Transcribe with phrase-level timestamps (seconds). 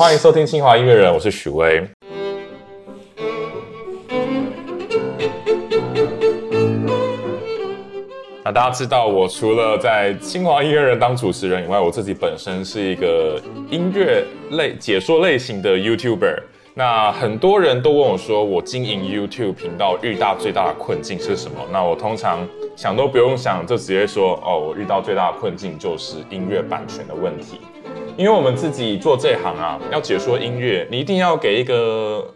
[0.00, 1.86] 欢迎收听清华音乐人，我是许巍。
[8.42, 16.44] 那大家知道，我除了在清华音乐人当主持人以外，我自己本身是一个音乐类解说类型的 YouTuber。
[16.72, 21.58] 那很多人都问我说，我经营 YouTube 频道遇到最大的困境是什么？
[21.70, 27.60] 那我通常想都不用想，就直接说，哦，我遇到最大的困境就是音乐版权的问题。
[28.20, 32.34] 因为我们自己做这行啊，要解说音乐，你一定要给一个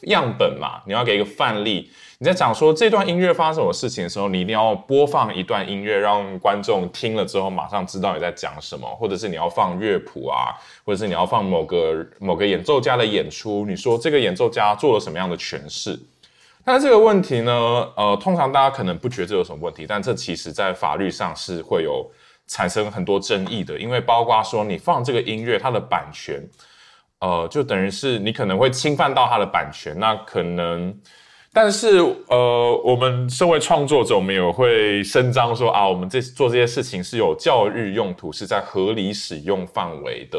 [0.00, 1.88] 样本嘛，你要给一个范例。
[2.18, 15.96] 你在讲说这段音乐发生什么事情的时候，你一定要播放一段音乐，让观众听了之后马上知道你在讲什么，或者是你要放乐谱啊，或者是你要放某个某个演奏家的演出，你说这个演奏家做了什么样的诠释？
[16.64, 17.52] 但是这个问题呢，
[17.96, 22.10] 呃，通常大家可能不觉得这有什么问题，但这其实在法律上是会有
[22.52, 26.46] 产生很多争议的，因为包括说你放这个音乐它的版权，
[27.20, 30.94] 呃，就等于是你可能会侵犯到它的版权，那可能。
[31.54, 40.38] 但是，呃，我们身为创作者，我们也会声张说啊，我们这做这些事情是有教育用途，是在合理使用范围的。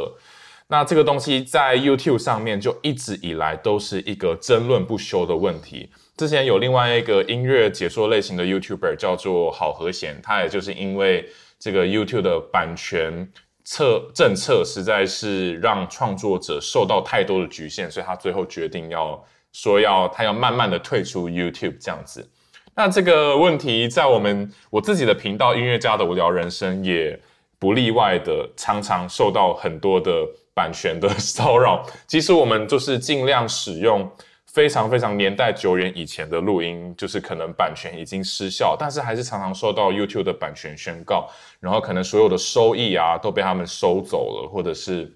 [0.67, 5.87] 那这个东西在 YouTube 上面就一直以来都是一个争论不休的问题。
[6.17, 11.29] 之前有另外一个音乐解说类型的 YouTuber 叫做好和弦，他也就是因为
[11.63, 13.31] 这个 YouTube 的版权
[13.63, 19.23] 策政策实在是让创作者受到太多的局限，所以他最后决定要。
[19.55, 22.27] 说要他要慢慢的退出 YouTube 这样子，
[22.73, 27.19] 那这个问题在我们我自己的频道音乐家的无聊人生也
[27.59, 31.85] 不例外的，常常受到很多的版权的 骚扰。
[32.07, 34.11] 其实我们就是尽量使用
[34.53, 41.27] 非常非常年代久远以前的录音，就是可能版权已经失效，但是还是常常受到 YouTube 的版权宣告，
[41.59, 45.11] 然后可能所有的收益啊都被他们收走了，或者是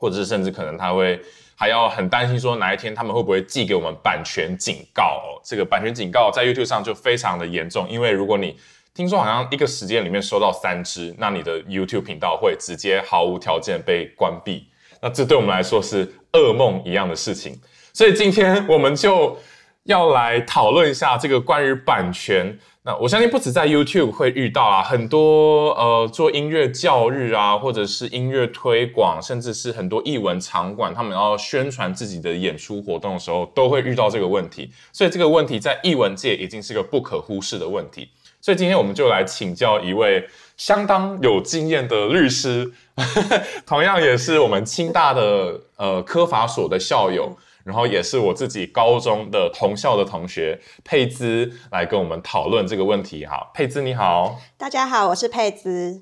[0.00, 1.20] 或者是甚至可能他会。
[1.58, 5.40] 还要很担心说哪一天他们会不会寄给我们版权警告哦？
[5.42, 8.58] 这个版权警告在 YouTube 上就非常的严重，因为如果你
[8.92, 14.68] 听说好像一个时间里面收到三支，那你的 YouTube 频道会直接毫无条件被关闭。
[15.00, 17.58] 那这对我们来说是噩梦一样的事情。
[17.96, 19.38] 所以今天我们就
[19.84, 22.58] 要来讨论一下这个关于版权。
[22.82, 34.70] 那我相信不止在 YouTube 会遇到啊，很多呃做音乐教育啊，或者是音乐推广，甚至是很多艺文场馆，他们要宣传自己的演出活动的时候，都会遇到这个问题。
[34.92, 38.10] 所以这个问题在艺文界已经是个不可忽视的问题。
[38.42, 42.70] 所以今天我们就来请教一位相当有经验的律师，
[43.64, 47.34] 同样也是我们清大的呃科法所的校友。
[47.66, 53.26] 然后也是我自己高中的同校的同学佩兹来跟我们讨论这个问题。
[53.26, 56.00] 哈，佩兹你好，大家好，我是佩兹。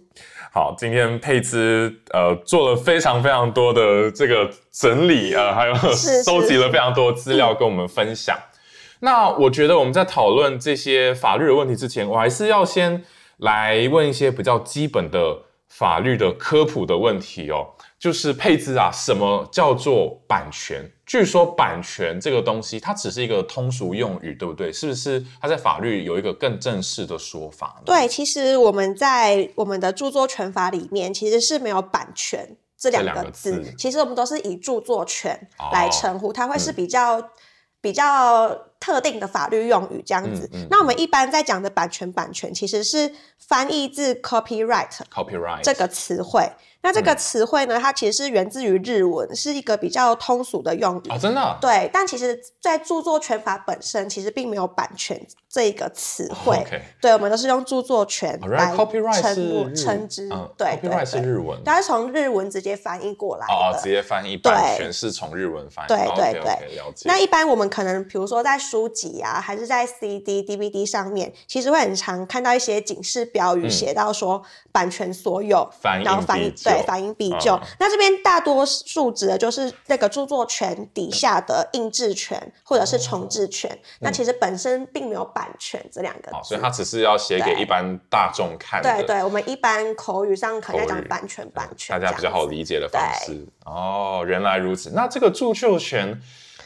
[0.53, 5.75] 好，今天佩兹呃做了非常非常多的这个整理啊，还有
[6.23, 8.39] 收集了非常多资料跟我们分享。
[9.01, 13.03] 那我觉得我们在讨论这些法律的问题之前，我还是要先
[13.39, 17.74] 来问一些比较基本的法律的科普的问题哦。
[18.05, 20.93] 就是配置啊，什么叫做版权？
[21.07, 24.71] 据说版权这个东西，它只是一个通俗用语，对不对？
[24.71, 25.25] 是不是？
[25.41, 27.81] 它在法律有一个更正式的说法？
[27.87, 33.75] 对，其实我们在我们的著作权法里面，其实是没有版权这两个字。
[33.79, 37.31] 其实我们都是以著作权来称呼，它会是比较
[37.81, 40.47] 比较特定的法律用语这样子。
[40.69, 46.53] 那我们一般在讲的版权，版权其实是翻译自 copyright，copyright 这个词汇。
[46.85, 51.57] 那这个词汇呢，它其实是源自于日文，是一个比较通俗的用语啊，真的。
[51.59, 55.19] 对，但其实，在著作权法本身，其实并没有版权
[55.49, 56.63] 这一个词汇。
[57.01, 60.29] 对，我们都是用著作权来称称之。
[60.59, 63.55] 对，copyright 是日文，它是从日文直接翻译过来的。
[63.55, 65.89] 哦，直接翻译版权是从日文翻译。
[65.89, 67.05] 对对对，了解。
[67.07, 76.74] 那一般我们可能，比如说在书籍啊，还是在 CD、DVD 上面，其实会很常看到一些警示标语，写到说版权所有，然后翻译对。
[76.83, 88.83] 反映必就，那这边大多数指的就是那个著作权底下的印制权或者是重置权，那其实本身并没有版权这两个字，所以它只是要写给一般大众看。
[88.83, 93.47] 对对，我们一般口语上可能讲版权，版权大家比较好理解的方式。
[93.65, 94.91] 哦，原来如此。
[94.91, 96.21] 那这个著作权，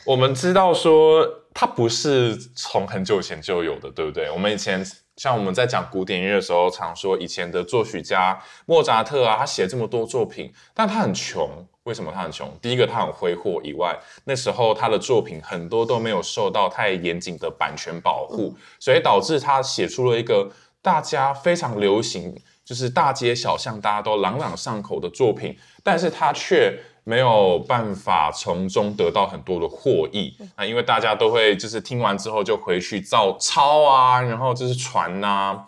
[0.05, 4.31] 我们知道说它不是从很久以前就有的，对不对？
[4.31, 4.85] 我们以前。
[5.19, 11.51] 像我们在讲古典音乐的时候，常说以前的作曲家莫扎特啊，他写这么多作品，但他很穷。
[11.83, 12.49] 为什么他很穷？
[12.63, 20.49] 第一个他很挥霍，以外那时候他的作品很多都没有受到太严谨的版权保护，所以导致他写出了一个
[20.81, 26.79] 大家非常流行，就是大街小巷大家都朗朗上口的作品，但是他却。
[27.09, 35.65] 没有办法从中得到很多的获益啊，因为大家都会就是听完之后就回去照抄啊，然后就是传呐，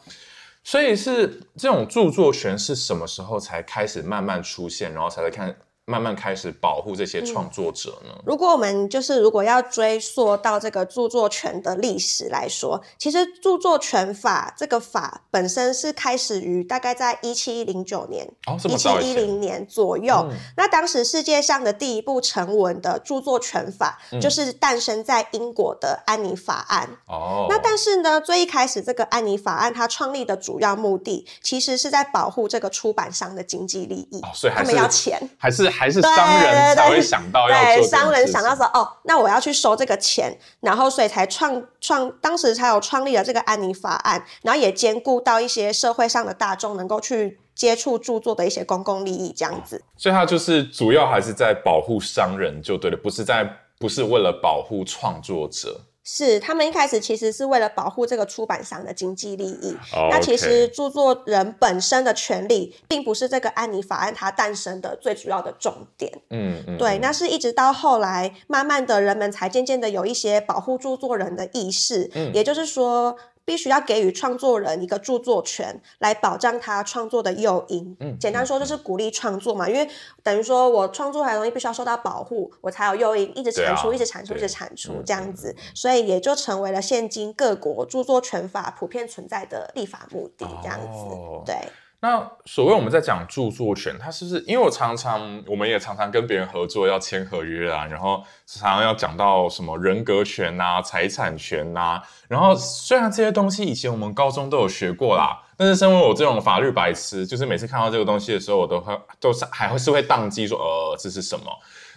[0.62, 5.56] 所以是这种著作权是什么时候才开始慢慢出现，然后才来看。
[5.90, 8.14] 慢慢开始保护这些创作者呢？
[8.24, 18.24] 如果我们就是如果要追溯到这个著作权的历史来说，其实著作权法这个法本身是开始于大概在一七零九年，
[18.68, 20.30] 一七一零年左右。
[20.56, 26.88] 那当时世界上的第一部成文的著作权法，就是诞生在英国的安妮法案。
[27.08, 35.68] 哦，那但是呢，最一开始这个安妮法案它创立的主要目的，其实是在保护这个出版商的经济利益，哦所以他们要钱，还是。
[35.80, 49.82] 还是商人才会想到要做商人想到说哦，那我要去收这个钱，然后所以才创创，当时才有创立了这个安妮法案，然后也兼顾到一些社会上的大众能够去接触著作的一些公共利益这样子。
[49.96, 55.80] 所以它就是主要还是在保护商人就对了，不是在不是为了保护创作者。
[56.02, 59.76] 是，他们一开始其实是为了保护这个出版商的经济利益。
[60.10, 66.10] 那其实著作人本身的权利，并不是这个安妮法案它诞生的最主要的重点。
[66.30, 72.10] 嗯嗯，对，那是一直到后来，慢慢的人们才渐渐的有一些保护著作人的意识。
[72.14, 73.16] 嗯，也就是说。
[73.44, 77.96] 必须要给予创作人一个著作权，来保障他创作的诱因。
[78.00, 79.88] 嗯，简单说就是鼓励创作嘛，因为
[80.22, 91.16] 等于说我创作来的东西必须要受到保护，我才有诱因一直产出、一直产出、一直产出这样子，所以也就成为了现今各国著作权法普遍存在的立法目的这样子。
[91.44, 91.56] 对。
[92.02, 94.40] 那所谓我们在讲著作权，它是不是？
[94.46, 102.00] 因为我常常，我们也常常跟别人合作要签合约啊，然后常常要讲到什么人格权呐、财产权呐。
[102.26, 111.44] 然后虽然这些东西以前我们高中都有学过啦，但是身为我这种法律白痴，就是每次看到这个东西的时候，我都会都是还会是会宕机说，呃，这是什么？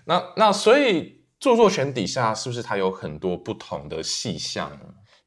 [0.04, 4.70] 那那所以著作权底下是不是它有很多不同的细项？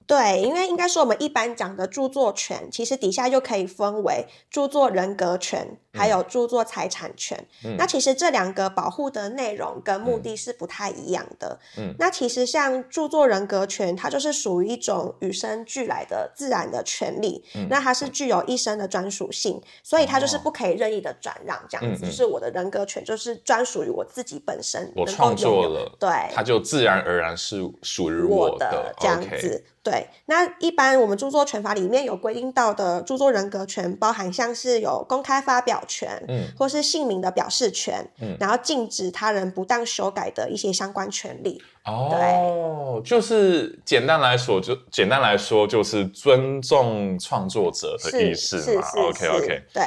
[0.07, 5.81] 对，因为应该说我们一般讲的著作权，其实底下就可以分为著作人格权。
[5.97, 7.47] 还有著作财产权，
[7.79, 11.59] 那其实这两个保护的内容跟目的是不太一样的。
[11.79, 24.93] 嗯，那其实像著作人格权，它就是属于一种与生俱来的自然的权利，那它是具有一生的专属性，所以它就是不可以任意的转让，这样子就是我的人格权就是专属于我自己本身。
[24.95, 29.65] 我创作了，对，它就自然而然是属于我的这样子。
[29.83, 35.81] 对，那一般我们著作权法里面有规定到的著作人格权，包含像是有公开发表。
[35.87, 41.63] 权，嗯，或是姓名的表示权，嗯，然后禁止他人不当修改的一些相关权利。
[41.85, 48.83] 哦，就是简单来说，就简单来说，就是尊重创作者的意思嘛。
[49.09, 49.85] OK，OK，对。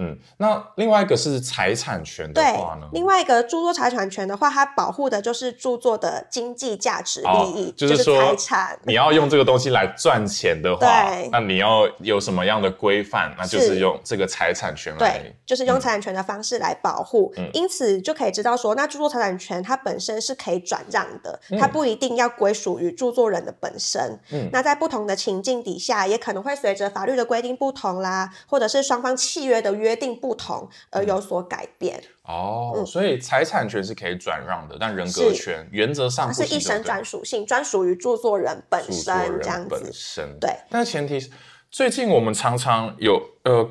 [0.00, 2.88] 嗯，那另外一个是财产权的话呢？
[2.92, 8.78] 另外一个著作财产权的话，它保护的就是著作的经济价值利益，就是说财产。
[8.84, 10.86] 你要用这个东西来赚钱的话，
[11.32, 13.34] 那你要有什么样的规范？
[13.36, 17.34] 那就是用这个财产权来，对，就是用财产权的方式来保护。
[17.52, 24.20] 因此就可以知道说，那著作财产权它本身是可以转让的，它不一定要归属于著作人的本身。
[24.30, 29.87] 嗯，那在不同的情境底下，也可能会随着法律的规定不同啦，或者是双方契约的约。
[29.88, 31.98] 约定不同而有所改变。
[32.24, 39.14] 哦，所以财产权是可以转让的，但人格权原则上是一生专属性，专属于著作人本身。
[39.40, 39.68] 这样子。
[39.70, 40.38] 本身。
[40.38, 41.30] 对，但是前提是
[41.70, 43.66] 最近我们常常有呃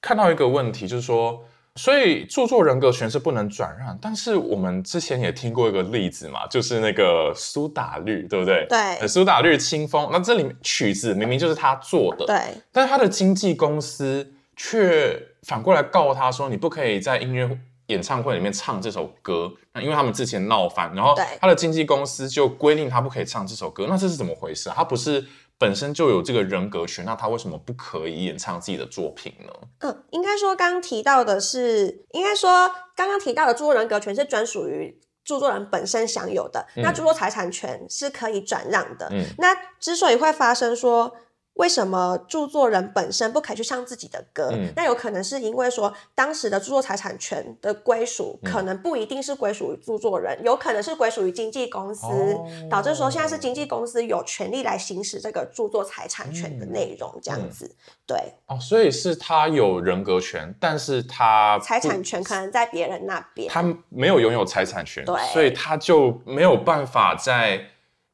[0.00, 1.44] 看到一个问题，就是说，
[1.76, 8.66] 所以著作人格权是不能转让，但是我们之前也听过一个例子嘛，就是那个苏打绿，对不对？
[8.68, 12.36] 对，苏打绿清风，那这里曲子明明就是他做的，对，
[12.72, 15.28] 但是他的经纪公司却。
[15.48, 17.48] 反过来告他说，你不可以在音乐
[17.86, 24.68] 演唱会里面唱这首歌，那因为他们之前闹翻，然后他的经纪公司就规定他不可以唱这首歌，那这是怎么回事？
[24.68, 25.24] 他不是
[25.56, 29.50] 本身就有这个人格权，那他为什么不可以演唱自己的作品呢？
[29.78, 39.08] 嗯，应该说刚刚提到的是，应该说刚刚提到的著作人格权是专属于著作人本身享有的，那著作财产权是可以转让的。
[39.10, 41.16] 嗯，那之所以会发生说。
[41.60, 44.50] 为什么著作人本身不可以去唱自己的歌？
[44.74, 52.06] 那有可能是因为说当时的著作财产权的归属可能不一定是归属于著作人，有可能是归属于经纪公司，
[52.70, 57.76] 导致说现在是经纪公司有权利来行使这个著作财产权的内容，这样子。
[58.06, 67.66] 对哦，所以是他有人格权，但是他财产权可能在别人那边，他没有拥有财产权，对，所以他就没有办法在，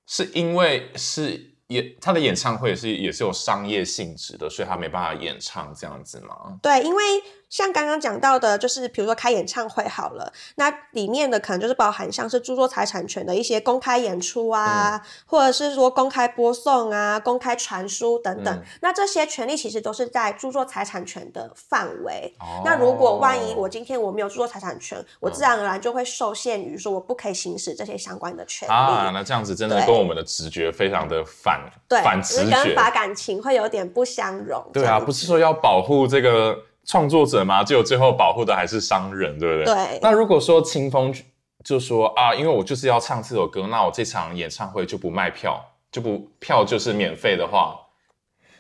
[0.05, 1.53] 是因为是。
[1.68, 6.58] 也他的演唱会是也是有商业性质的，所以他没办法演唱这样子吗？
[6.62, 7.02] 对，因为
[7.49, 18.62] 像刚刚讲到的，就是比如说开演唱会好了，那里面的可能就是包含像是著作财产权的一些公开演出啊，或者是说公开播送啊、公开传输等等。
[18.81, 22.35] 那这些权利其实都是在著作财产权的范围。
[22.65, 28.73] 那如果万一我今天我没有著作财产权，我自然而然就会受限于说我不可以行使这些相关的权利。
[28.73, 31.61] 啊，那这样子真的跟我们的直觉非常的反
[32.03, 34.65] 反直觉，跟法感情会有点不相容。
[34.73, 36.57] 对啊，不是说要保护这个。
[36.87, 39.75] 创作者嘛，就最后保护的还是商人，对不对？
[39.75, 39.99] 对。
[40.00, 41.12] 那如果说清风
[41.64, 47.76] 就说啊，因为我就是要唱这首歌，那我这场演唱会就不卖票，就不票就是免费的话，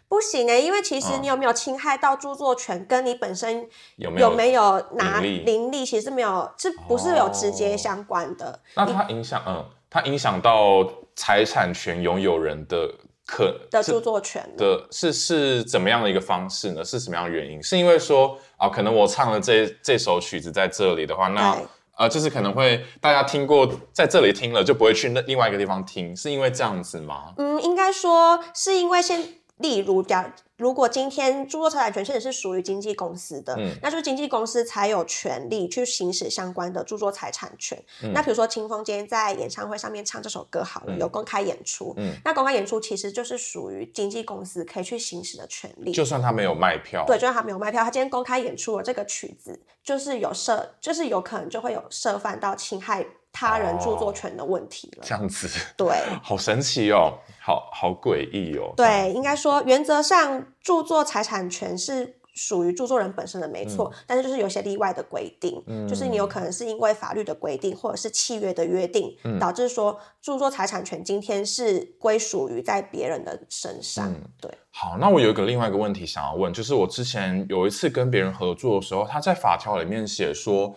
[0.08, 8.58] 不行哎，因为其实你有没有侵害到著作权，跟你本身有没有没有拿盈利，其实没有，这不是有直接相关的？
[8.74, 12.92] 那它影响，嗯，它影响到财产权拥有人的。
[13.26, 16.84] 可的著作权的是是怎么样的一个方式呢？
[16.84, 17.60] 是什么样的原因？
[17.62, 21.60] 是因为说啊，可能我唱了这这首曲子在这里的话，那
[21.98, 27.32] 呃，就是可能会大家听过在这里听了，就不会去那另外一个地方听，是因为这样子吗？
[27.38, 29.20] 嗯，应该说是因为先
[29.58, 30.34] 例如假。
[30.58, 37.78] 如果今天著作财产权确实是属于经纪公司的，嗯那就是经纪公司才有权利去行使相关的著作财产权。
[38.14, 41.94] 那比如说清风今天在演唱会上面唱这首歌好了，有公开演出，
[42.24, 45.92] 那公开演出其实就是属于经纪公司可以去行使的权利。
[45.92, 53.06] 就算他没有卖票，对，就算他没有卖票，他今天公开演出了这个曲子，就是有涉，就是有可能就会有涉犯到侵害。
[53.38, 58.72] 他人著作权的问题了，这样子，对， 好神奇哦，好好诡异哦。
[58.74, 63.92] 对，应该说原则上著作财产权是属于著作人本身的，没错。
[64.06, 74.10] 但是就是有些例外的规定，就是你有可能是因为法律的规定或者是契约的约定，导致说著作财产权今天是归属于在别人的身上。
[74.40, 80.74] 对，好，那我有一个另外一个问题想要问，就是我之前有一次跟别人合作的时候，他在法条里面写说。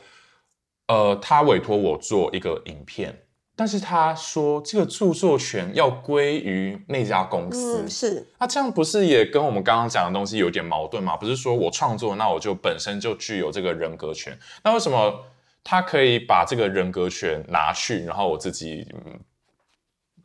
[0.89, 3.15] 呃，他委托我做一个影片，
[3.55, 11.15] 但是他说这个著作权要归于那家公司，是那这样不是也跟我们刚刚讲的东西有点矛盾吗？
[11.15, 15.23] 不是说我创作，那我就本身就具有这个人格权，那为什么
[15.63, 19.19] 他可以把这个人格权拿去，然后我自己嗯，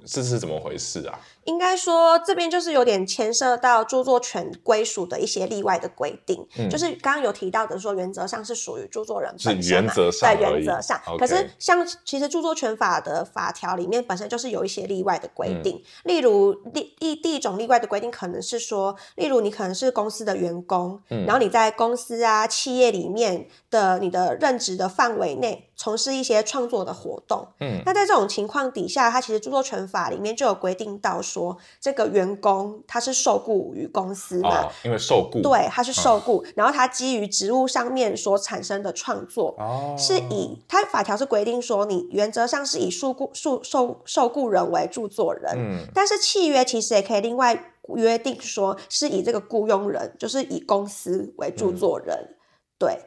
[0.06, 1.20] 这是怎么回事啊？
[1.46, 11.00] 应该说，这边就是有点牵涉到著作权归属的一些例外的规定，就是刚刚有提到的说，原则上是属于著作人本身，原则上，在原则上。
[11.18, 31.20] 可是像其实著作权法的法条里面本身就是有一些例外的规定，例如例第第一种例外的规定可能是说，例如你可能是公司的员工，然后你在公司啊企业里面的你的任职的范围内从事一些创作的活动，嗯，那在这种情况底下，它其实著作权法里面就有规定到。
[31.20, 31.33] 说
[31.80, 34.70] 这个员工他是受雇于公司嘛？
[34.84, 52.36] 因为受雇，对，他是受雇，然后他基于职务上面所产生的创作，哦是以他法条是规定说，你原则上是以受雇受受受雇人为著作人，嗯，但是契约其实也可以另外约定说，是以这个雇佣人，就是以公司为著作人，
[52.78, 52.98] 对。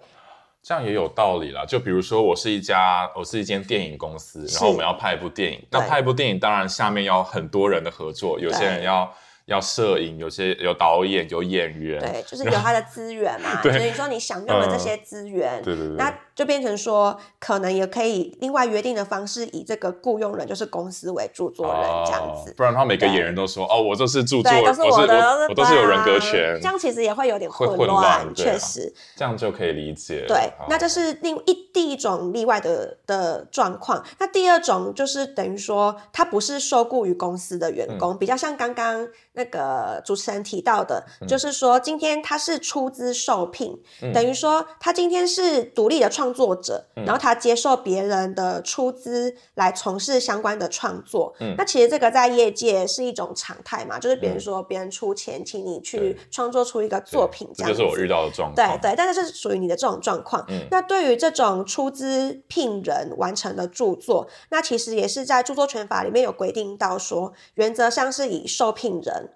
[0.67, 9.09] 这样也有道理啦，就比如说我是一家，我是一间电影公司，然后我们要拍一部电影，那拍一部电影当然下面要很多人的合作，有些人要。
[9.47, 13.49] 要摄影，有些有导演，有演员，对，就是有他的资源嘛。
[13.63, 22.53] 所以说你想用的这些资源，对对对，那就变成说，可能也可以另外约定的方式，以这个雇佣人就是公司为著作人这样子。
[22.55, 28.93] 不然他每个演员都说哦，我这是著作，我是我，我都是有人格权，这样其实也会有点混乱，确实。
[29.15, 30.25] 这样就可以理解。
[30.27, 34.05] 对，那这是另一第一种例外的的状况。
[34.19, 39.07] 那第二种就是等于说，他不是受雇于公司的员工，比较像刚刚。
[39.33, 43.79] 那个主持人提到的，就是说今天他是出资受聘，
[44.11, 51.35] 等于说他今天是独立的创作者，然后他接受别人的出资来从事相关的创作。
[51.39, 58.55] 嗯那其实这个在业界是一种常态嘛，就是比如说别人出钱请你去创作出一个作品，这样就是我遇到的状况。
[58.55, 60.45] 对对，但是是属于你的这种状况。
[60.49, 69.31] 嗯那对于这种出资聘人完成的著作，那其实也是在著作权法里面有规定到说，原则上是以受聘人。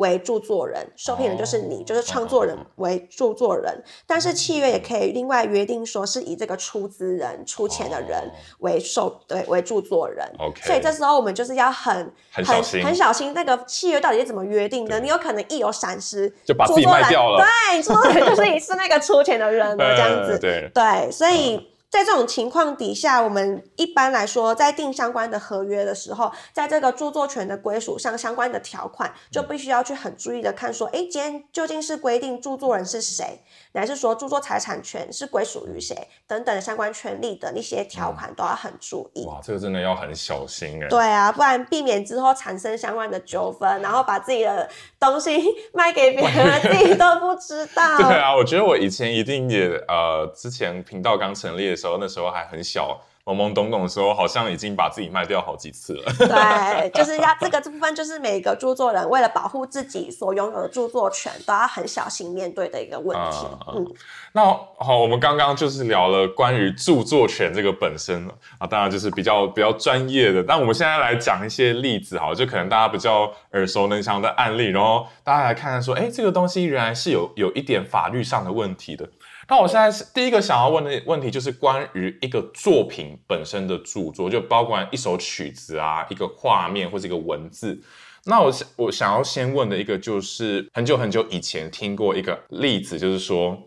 [0.00, 3.84] 为著作人，受聘人就是你，就是创作人为著作人。
[4.06, 8.30] 但是契约也可以另外约定，说是以这个出资人、出钱的人
[8.60, 10.26] 为受对为著作人。
[10.38, 12.44] OK，所以这时候我们就是要很很
[12.82, 14.98] 很小心，那个契约到底是怎么约定的？
[15.00, 17.44] 你有可能一有闪失就把自己卖掉了。
[17.44, 20.38] 对，著作人就是你是那个出钱的人了，这样 子。
[20.38, 33.40] 对对，所以在这种情况底下，我们一般来说在定相关的合约的时候，在这个著作权的归属上相关的条款，就必须要去很注意的看说，哎，今天究竟是规定著作人是谁，
[33.72, 35.96] 乃是说著作财产权是归属于谁
[36.28, 39.26] 等等相关权利的那些条款都要很注意。
[39.26, 40.86] 哇，这个真的要很小心哎。
[40.86, 44.70] 对啊，不然避免之后产生相关的纠纷，然后把自己的
[45.00, 45.42] 东西
[45.74, 47.98] 卖给别人，自己都不知道。
[47.98, 51.79] 对啊，我觉得我以前一定也呃，之前频道刚成立的。
[51.80, 56.12] 时候那时候还很小，懵懵懂懂的时候，好像已经把自己卖掉好几次了。
[56.18, 63.46] 对，就是要这个这部分，就是每个著作人为了保护自己所拥有的著作权，都要很小心面对的一个问题。
[63.74, 63.86] 嗯，
[64.32, 64.42] 那
[64.78, 68.26] 好，我们刚刚就是聊了关于著作权这个本身
[68.58, 70.42] 啊，当然就是比较比较专业的。
[70.42, 79.08] 但我们现在来讲一些例子，好，就可能大家比较耳熟能详的案例，然后大家来看看说，哎，这个东西原来是有有一点法律上的问题的。
[79.50, 87.82] 那我现在是第一个想要问的问题，就是关于一个作品本身的著作，就包括一首曲子啊、一个画面或者一个文字。
[88.26, 93.58] 那我想我想要先问的一个，就是很久很久以前听过一个例子，就是说，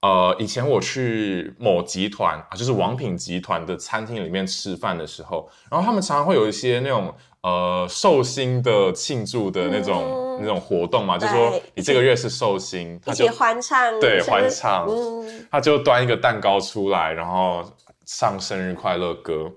[0.00, 7.14] 呃，以前我去某集团啊，就是王品集团的餐厅里面吃饭的时候，然后他们常常会有一些那种。
[7.42, 14.88] 呃，寿星的庆祝的那种那种活动嘛，就说你这个月是寿星，一起欢唱，对，欢唱，
[15.50, 17.62] 他就端一个蛋糕出来，然后
[18.04, 19.50] 唱生日快乐歌。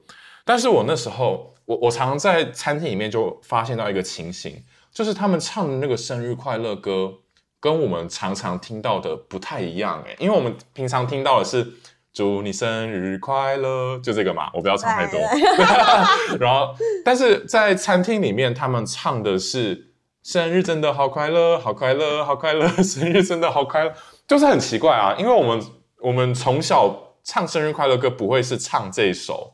[0.46, 7.16] 但是我那时候，我我常常在餐厅里面就发现到一个情形，就是他们唱的那个生日快乐歌，
[7.60, 11.74] 跟我们常常听到的不太一样，哎，因为我们平常听到的是。
[12.14, 15.18] 祝你生日快乐，就这个嘛，我不要唱太多。
[16.38, 16.76] 然后，
[17.06, 23.94] 但是在餐厅里面，他们唱的是生日真的好快乐，好快乐，好快乐，生日真的好快乐，
[24.28, 25.16] 就是很奇怪啊。
[25.18, 25.62] 因为我们
[26.00, 29.54] 我们从小唱生日快乐歌不会是唱这首，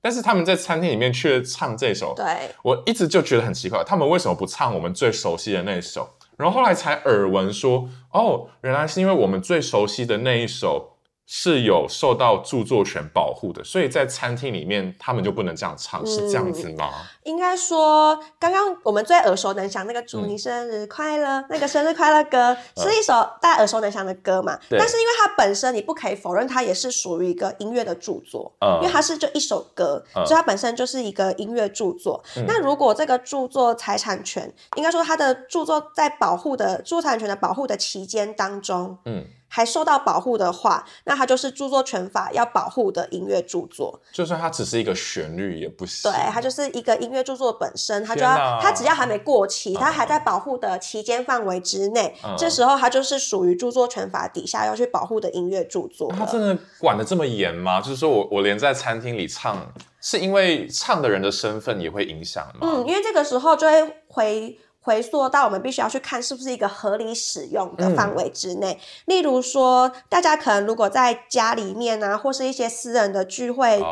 [0.00, 2.14] 但是他们在餐厅里面却唱这首。
[2.14, 2.24] 对，
[2.62, 6.08] 我一直就觉得很奇怪，他们为什么不唱我们最熟悉的那首？
[6.36, 10.92] 然后后来才耳闻说，哦，原来是因为我们最熟悉的那一首。
[11.26, 16.88] 是有受到著作权保护的，所以在餐厅里面他们就不能这样唱，是这样子吗？
[17.24, 23.12] 应该说，刚刚我们最耳熟能详那个“祝你生日快乐”那个生日快乐歌，是一首
[23.42, 24.56] 大家耳熟能详的歌嘛？
[24.70, 32.22] 但是因为它本身你不可以否认，它也是属于一个音乐的著作，因为它是就一首歌，所以它本身就是一个音乐著作。
[32.46, 39.24] 那如果这个著作财产权，应该说它的著作在保护的著作财产权的保护的期间当中，嗯。
[39.48, 44.00] 还受到保护的话，那它就是著作权法要保护的音乐著作。
[44.12, 46.10] 就算它只是一个旋律也不行。
[46.10, 56.12] 对，它就是一个音乐著作本身，它就要它只要还没过期，它还在保护的期间范围之内，这时候它就是属于著作权法底下要去保护的音乐著作。
[56.16, 57.80] 它真的管的这么严吗？
[57.80, 62.60] 就是说我我连在餐厅里唱，是因为唱的人的身份也会影响吗？
[62.62, 64.58] 嗯，因为这个时候就会回。
[64.86, 68.78] 回溯到我们必须要去看是不是一个合理使用的范围之内。
[69.06, 73.82] 例如说，大家可能如果在家里面啊，或是一些私人的聚会，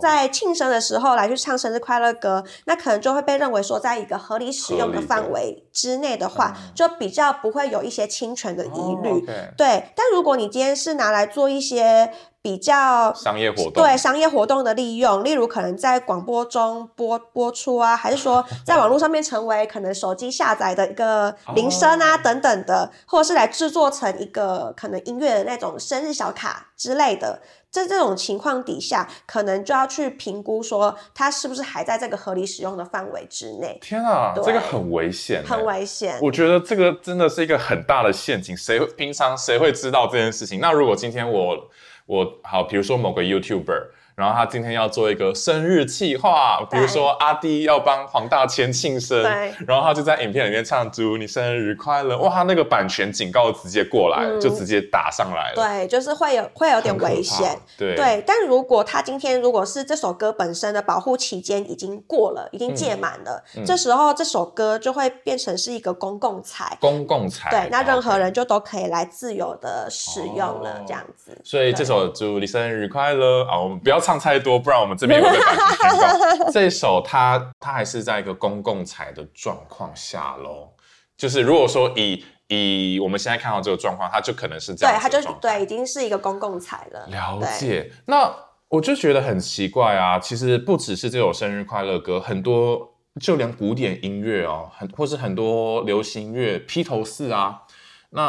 [0.00, 9.26] 在庆生的时候来去唱生日快乐歌，那可能就会被认为说，在一个合理使用的范围之内的话，就比较不会有一些侵权的疑虑。
[9.58, 12.10] 对，但如果你今天是拿来做一些。
[12.42, 33.78] 比较商业活动，对商业活动的利用，例如可能在广播中播播出啊，还是说在网络上面成为可能手机下载的一个铃声啊等等的，或者是来制作成一个可能音乐的那种生日小卡之类的，在这种情况底下，可能就要去评估说它是不是还在这个合理使用的范围之内。
[33.82, 36.18] 天啊，这个很危险，很危险。
[36.22, 40.58] 我觉得这个真的是一个很大的陷阱，谁平常谁会知道这件事情？
[40.58, 41.68] 那如果今天我。
[42.10, 43.99] 我好，比如说某个 YouTuber。
[44.20, 49.22] 然后他今天要做一个生日计划，比如说阿弟要帮黄大千庆生，
[49.66, 55.54] 然后他就在影片里面唱祝你生日快乐，哇，他那个版权警告直接过来，就直接打上来了。
[55.54, 57.58] 对，就是会有会有点危险。
[57.78, 66.76] 对对，但如果他今天如果是这首歌本身的保护期间已经过了，已经届满了，这时候这首歌就会变成是一个公共财。
[66.78, 67.48] 公共财。
[67.50, 71.40] 对，那任何人就都可以来自由的使用了，这样子。
[71.42, 74.09] 所以这首祝你生日快乐啊，我们不要唱。
[74.10, 76.50] 唱太多，不然我们这边会被版权宣告。
[76.50, 80.70] 这首，它它还是在一个公共财的状况下喽。
[81.16, 84.92] 就是如果说以以我们现在看到这个状况，它就可能是这样。
[84.92, 87.06] 对，它就对，已经是一个公共财了。
[87.06, 87.92] 了解。
[88.06, 88.34] 那
[88.68, 90.18] 我就觉得很奇怪啊。
[90.18, 97.62] 其实不只是这首生日快乐歌，很多就连古典音乐哦，很或是很多流行乐披头士啊，
[98.10, 98.24] 那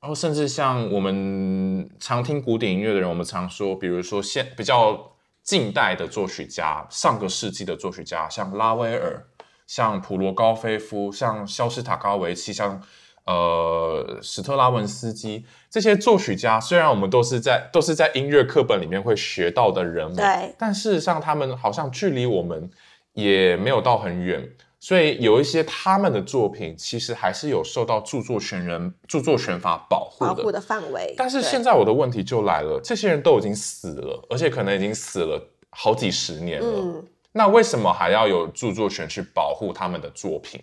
[0.00, 5.09] 然后甚至像我们常听古典音乐的人，我们常说，比如说现比较
[5.50, 9.20] 近代的作曲家，上个世纪的作曲家，像拉威尔、
[9.66, 12.80] 像普罗高菲夫、像肖斯塔高维奇、像
[13.24, 22.70] 呃史特拉文斯基这些作曲家，虽然我们都是在都是在音乐课本里面会学到的人物，对，但事实上他们好像距离我们
[23.14, 24.48] 也没有到很远。
[24.80, 31.14] 所以有一些他们的作品，其实还是有受到著作权人、著作权法保护保护的范围。
[31.18, 35.38] 但是现在我的问题就来了，这些人都已经死了，而且可能已经死了
[35.68, 37.04] 好几十年了。
[37.32, 40.60] 那为什么还要有著作权去保护他们的作品？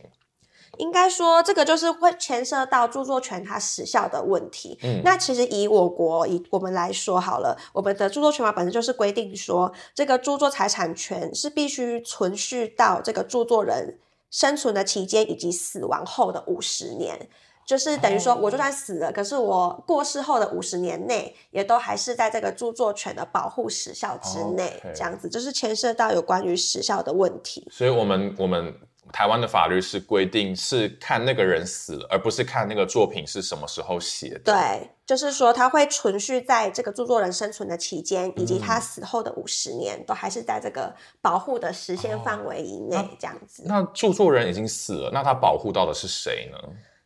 [0.79, 4.77] 应该说，这个就是会牵涉到著作权它时效的问题。
[4.83, 13.99] 嗯，那其实以我国以我们来说好了，我们的著作权法本身就是规定说，这个著作财产权是必须存续到这个著作人。
[14.29, 17.29] 生存的期间以及死亡后的五十年，
[17.65, 27.67] 就是等于说，我就算死了，可是我过世后的五十年内，也都还是在这个著作权的保护时效之内，这样子，就是牵涉到有关于时效的问题。
[27.71, 28.73] 所以，我们我们。
[29.13, 34.39] 台湾的法律是规定是看那个人死了，而不是看那个作品是什么时候写的。
[34.51, 43.63] 对，就是说他会存续在这个著作人生存的期间，以及他死后的五十年，都还是在这个保护的时限范围以内，这样子。
[43.65, 46.57] 那著作人已经死了，那他保护到的是谁呢？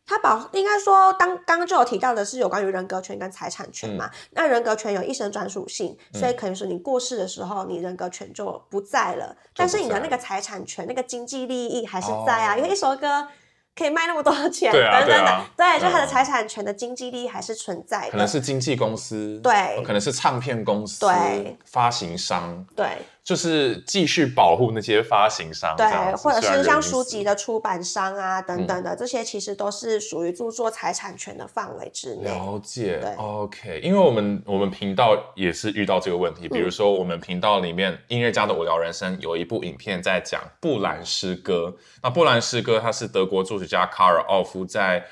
[0.04, 4.10] 他保应该说，当刚刚就有提到的是有关于人格权跟财产权嘛。
[4.32, 9.36] 那人格权有一生专属性，所以可能是你过世的时候，你人格权就不在了。
[9.54, 13.28] 但是你的那个财产权、那个经济利益还是在啊，因为一首歌。
[13.74, 18.10] 可以卖那么多钱，等等等，对，就他的财产权的经济利益还是存在的。
[18.10, 32.24] 可能是经纪公司，对，可能是唱片公司，对，发行商，对，就是继续保护那些发行商，对，或者是像书籍的出版商啊等等的，这些其实都是属于著作财产权的范围之内。
[32.24, 45.04] 了解，OK，因为我们我们频道也是遇到这个问题，比如说我们频道里面音乐家的无聊人生有一部影片在讲布兰诗歌，那布兰诗歌它是德国作曲家卡尔奥夫在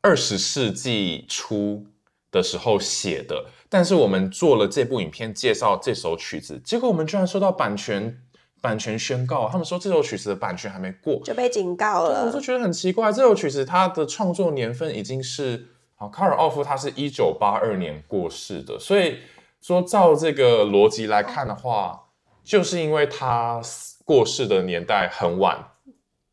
[0.00, 1.84] 二十世纪初
[2.30, 8.22] 的时候写的，但是我们做了这部影片介绍这首曲子，结果我们居然收到版权
[8.60, 12.26] 版权宣告，他们说这首曲子的版权还没过就被警告了。
[12.26, 15.66] 我就觉得很奇怪，这首曲子它的创作年份已经是
[15.96, 19.18] 啊，卡尔奥夫他是一九八二年过世的，所以
[19.60, 22.08] 说照这个逻辑来看的话，
[22.44, 23.60] 就是因为他
[24.04, 25.72] 过世的年代很晚。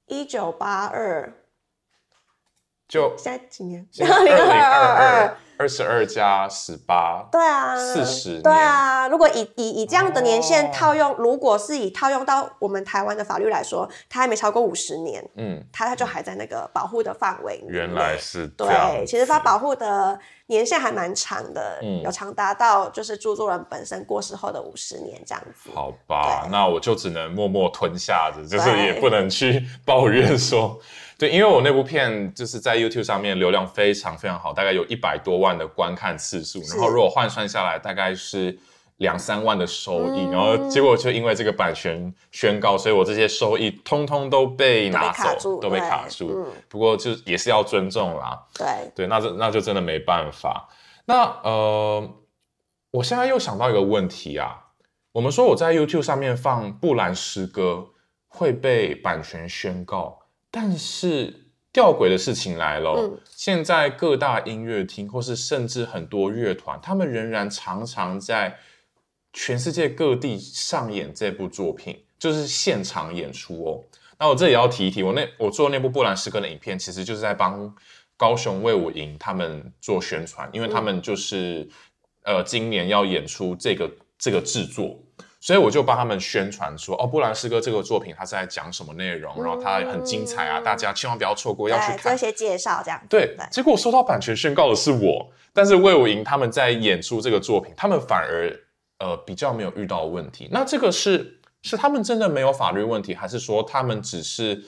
[0.06, 1.34] 一九八二，
[2.88, 3.86] 就现在几年？
[4.00, 9.08] 二零二二，二十二加十八，对啊，四十，对啊。
[9.08, 17.64] 如果以以以这样的年限套用，如果是以套用到我们台湾的法律来说，它还没超过五十年，嗯，它它就还在那个保护的范围。
[17.68, 25.70] 原来是对，其实它保护的年限还蛮长的，嗯，有长达到就是著作人本身过世后的五十年这样子。
[25.74, 30.80] 好吧，那我就只能默默吞下着，就是也不能去抱怨说。
[31.18, 38.56] 对，因为我那部片就是在 YouTube 上面流量非常非常好，大概有一百多万的观看次数，然后如果换算下来，大概是
[38.98, 46.46] 两三万的收益，然后结果就因为这个版权宣告，所以我这些收益通通都被拿走，都被卡住。
[46.70, 48.40] 不过就也是要尊重啦。
[48.54, 50.70] 对对，那就那就真的没办法。
[51.06, 52.08] 那呃，
[52.92, 54.66] 我现在又想到一个问题啊，
[55.14, 57.88] 我们说我在 YouTube 上面放布兰诗歌
[58.28, 60.20] 会被版权宣告。
[60.60, 61.32] 但是
[61.72, 68.58] 吊诡的事情来了，现在各大音乐厅或是甚至很多乐团，他们仍然常常在
[69.34, 73.84] 全世界各地上演这部作品，就是现场演出哦。
[74.18, 77.72] 那我这里要提一提，我那我做那部布兰诗歌的影片，其实就是在帮
[78.18, 81.70] 高雄卫武营他们做宣传，因为他们就是
[82.24, 84.98] 呃今年要演出这个这个制作。
[85.48, 92.00] 所以我就帮他们宣传说，哦，布兰诗歌这个作品，它是在讲什么内容，然后它很精彩啊，大家千万不要错过，要去看。
[92.00, 93.02] 做一些介绍，这样。
[93.08, 93.34] 对。
[93.50, 98.54] 结果收到版权宣告的是我，但是魏武营他们在演出这个作品，他们反而
[99.00, 100.50] 呃比较没有遇到问题。
[100.52, 104.62] 那这个是是他们真的没有法律问题，还是说他们只是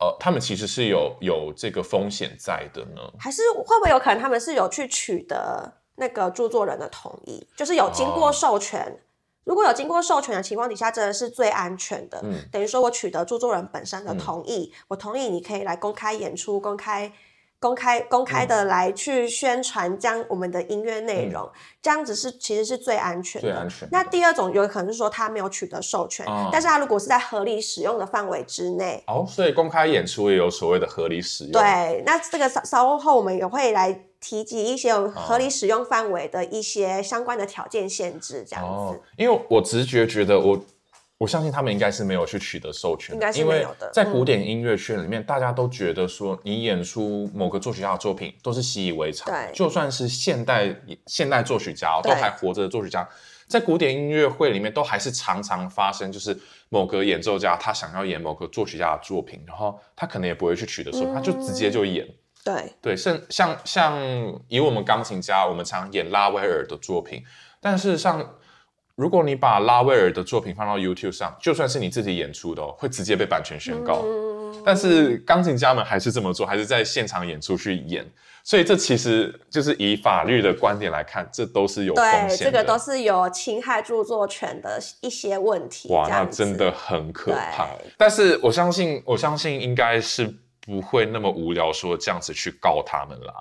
[0.00, 3.00] 呃他们其实是有有这个风险在的呢？
[3.20, 8.98] 还是会不会有可能他们是有去取得那个著作人的同意，就是有经过授权？
[9.48, 12.20] 如果有经过授权的情况底下，真的是最安全的。
[12.22, 17.10] 嗯，等于说我取得著作人本身的同意，我同意你可以来公开演出、公开、
[17.58, 23.48] 公开、公开的来去宣传将我们的音乐内容，这样子是其实是最安全的。
[23.48, 23.88] 最安全。
[23.90, 31.52] 那第二种有可能是说他没有取得授权，但是他如果是在合理使用的范围之内，哦，所以公开演出也有所谓的合理使用。
[31.52, 34.04] 对，那这个稍稍后我们也会来。
[34.20, 39.00] 提及一些合理使用范围的一些相关的条件限制，这样子。
[39.16, 40.60] 因为我直觉觉得，我
[41.18, 43.90] 我相信他们应该是没有去取得授权，应该是没有的。
[43.92, 50.74] 在古典音乐圈里面，大家都觉得说，你演出某个作曲家的作品都是习以为常，对，就算是现代
[51.06, 53.08] 现代作曲家都还活着的作曲家，
[53.46, 56.36] 在古典音乐会里面都还是常常发生，就是
[56.68, 62.06] 某个演奏家他想要演某个作曲家的作品，然后他可能也不会去取得授权，他就直接就演。
[62.48, 67.22] 对对，像像像以我们钢琴家，我们常演拉威尔的作品，
[67.60, 68.26] 但是像
[68.94, 74.02] 如果你把拉威尔的作品放到 YouTube 上，就算是你自己演出的哦，会直接被版权宣告。
[74.64, 78.04] 但是钢琴家们还是这么做，还是在现场演出去演，
[78.42, 82.36] 所以这其实就是以法律的观点来看，这都是有风险的。
[82.38, 85.90] 这个都是有侵害著作权的一些问题。
[85.90, 87.68] 哇，那真的很可怕。
[87.98, 90.34] 但是我相信，我相信应该是。
[90.68, 93.32] 不会那么无聊，说这样子去告他们啦。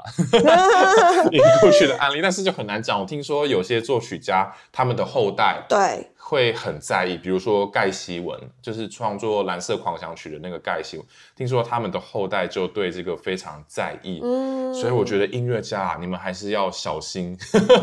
[1.30, 2.98] 你过去的案例，但是就很难讲。
[2.98, 14.22] 我听说有些作曲家，他们的后代对会很在意，比如说盖希文，就是创作《蓝色狂想曲》的那个盖希文，听说他们的后代就对这个非常在意。
[14.24, 17.38] 嗯，所以我觉得音乐家，啊你们还是要小心。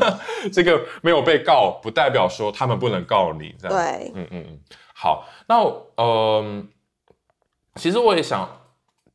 [0.50, 3.54] 这个没有被告，不代表说他们不能告你。
[3.60, 4.58] 这样对，嗯嗯嗯。
[4.94, 5.56] 好，那
[6.02, 6.66] 嗯，
[7.74, 8.48] 其实我也想。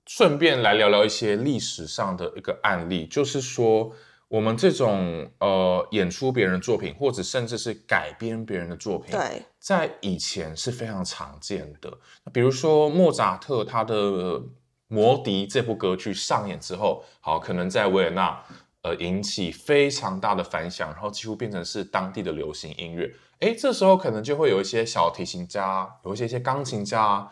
[0.09, 3.91] 顺便来聊聊一些历史上的一个案例，就是说
[4.27, 11.95] 我们这种呃演出别人作品，或者甚至是改编别人的作品，对，在以前是非常常见的。
[12.33, 14.39] 比如说莫扎特他的
[14.87, 18.43] 《魔笛》这部歌剧上演之后，好，可能在维也纳
[18.81, 23.13] 呃引起非常大的反响，然后几乎变成是当地的流行音乐。
[23.41, 27.31] 哎，这时候可能就会有一些小提琴家，有一些一些钢琴家。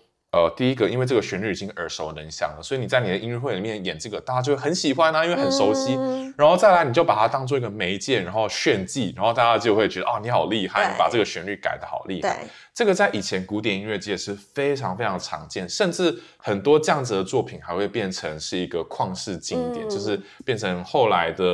[0.31, 5.97] 呃，第一个，因为这个旋律已经耳熟能详了，所以你在你的音乐会里面演这个，大家就会很喜欢啊，因为很熟悉。
[6.37, 12.45] 然后再来，你就把它当做一个媒介，然后炫技，然后大家就会觉得哦，你好厉害，你把这个旋律改的好厉害。
[12.73, 21.45] 这个在以前古典音乐界是非常非常常见，甚至很多这样子的作品还会变成是一个旷世经典，就是变成后来的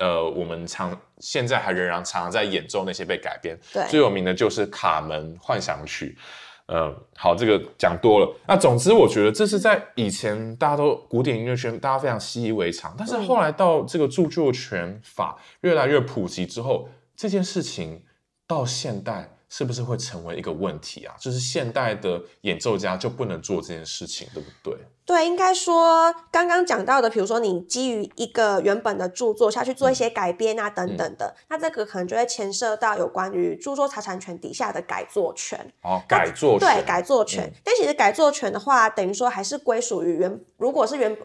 [0.00, 3.58] 呃，我们常现在还仍然常常在演奏那些被改编。
[3.88, 6.14] 最有名的就是《卡门幻想曲》。
[6.68, 8.36] 嗯，好，这个讲多了。
[8.48, 12.94] 那总之，我觉得这是在以前大家都古典音乐圈，大家非常习以为常。
[12.96, 18.02] 但是后来到这个著作权法越来越普及之后，这件事情
[18.46, 19.33] 到现代。
[19.56, 21.14] 是不是会成为一个问题啊？
[21.20, 24.76] 就是现代的演奏家就不能做这件事情，对不对？
[25.06, 35.72] 对，应该说刚刚讲到的，比如说你基于一个原本的著作下去做一些改编啊等等的，那这个可能就会牵涉到有关于著作财产权底下的改作权。
[35.84, 41.16] 哦，改作对改作权，但其实改作权的话，等于说还是归属于原，如果是原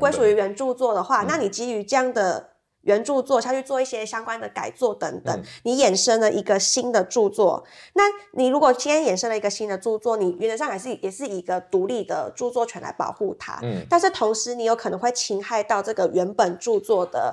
[0.00, 2.55] 归属于原著作的话，那你基于这样的。
[2.86, 7.64] 原著作下去做一些相关的改作等等，你衍生了一个新的著作。
[7.94, 13.58] 那你如果今天衍生了一个新的著作，你原则上还是也是一个独立的著作权来保护它。
[13.62, 17.32] 嗯，但是同时你有可能会侵害到这个原本著作的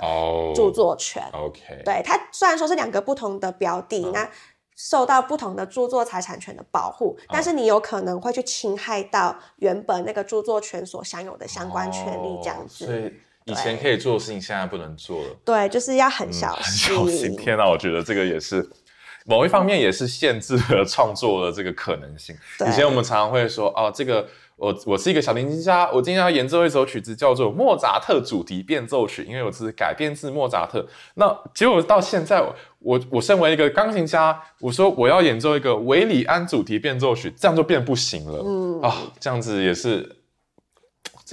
[0.55, 1.23] 著作权。
[1.31, 4.27] OK，对它虽然说是两个不同的标的，那
[4.75, 13.13] 受到不同的著作财产权的保护，但是你有可能会去侵害到原本那个著作权所享有的相关权利，这样子。
[13.45, 15.29] 以前可以做的事情，现在不能做了。
[15.43, 16.95] 对，就是要很小心。
[16.95, 17.35] 小心！
[17.35, 18.67] 天哪，我觉得这个也是
[19.25, 22.35] 某一方面，也是限制了创作的这个可能性。
[22.67, 30.85] 以前我们常常会说，哦，这个我我是一个小提琴家，我今天要演奏一首曲子，叫做莫扎特主题变奏曲，因为我是改编自莫扎特。
[31.15, 32.41] 那结果到现在，
[32.79, 38.41] 我我身为一个钢琴家，我说我要演奏一个维里安主题变奏曲，这样就变不行了。
[38.45, 40.17] 嗯啊，这样子也是。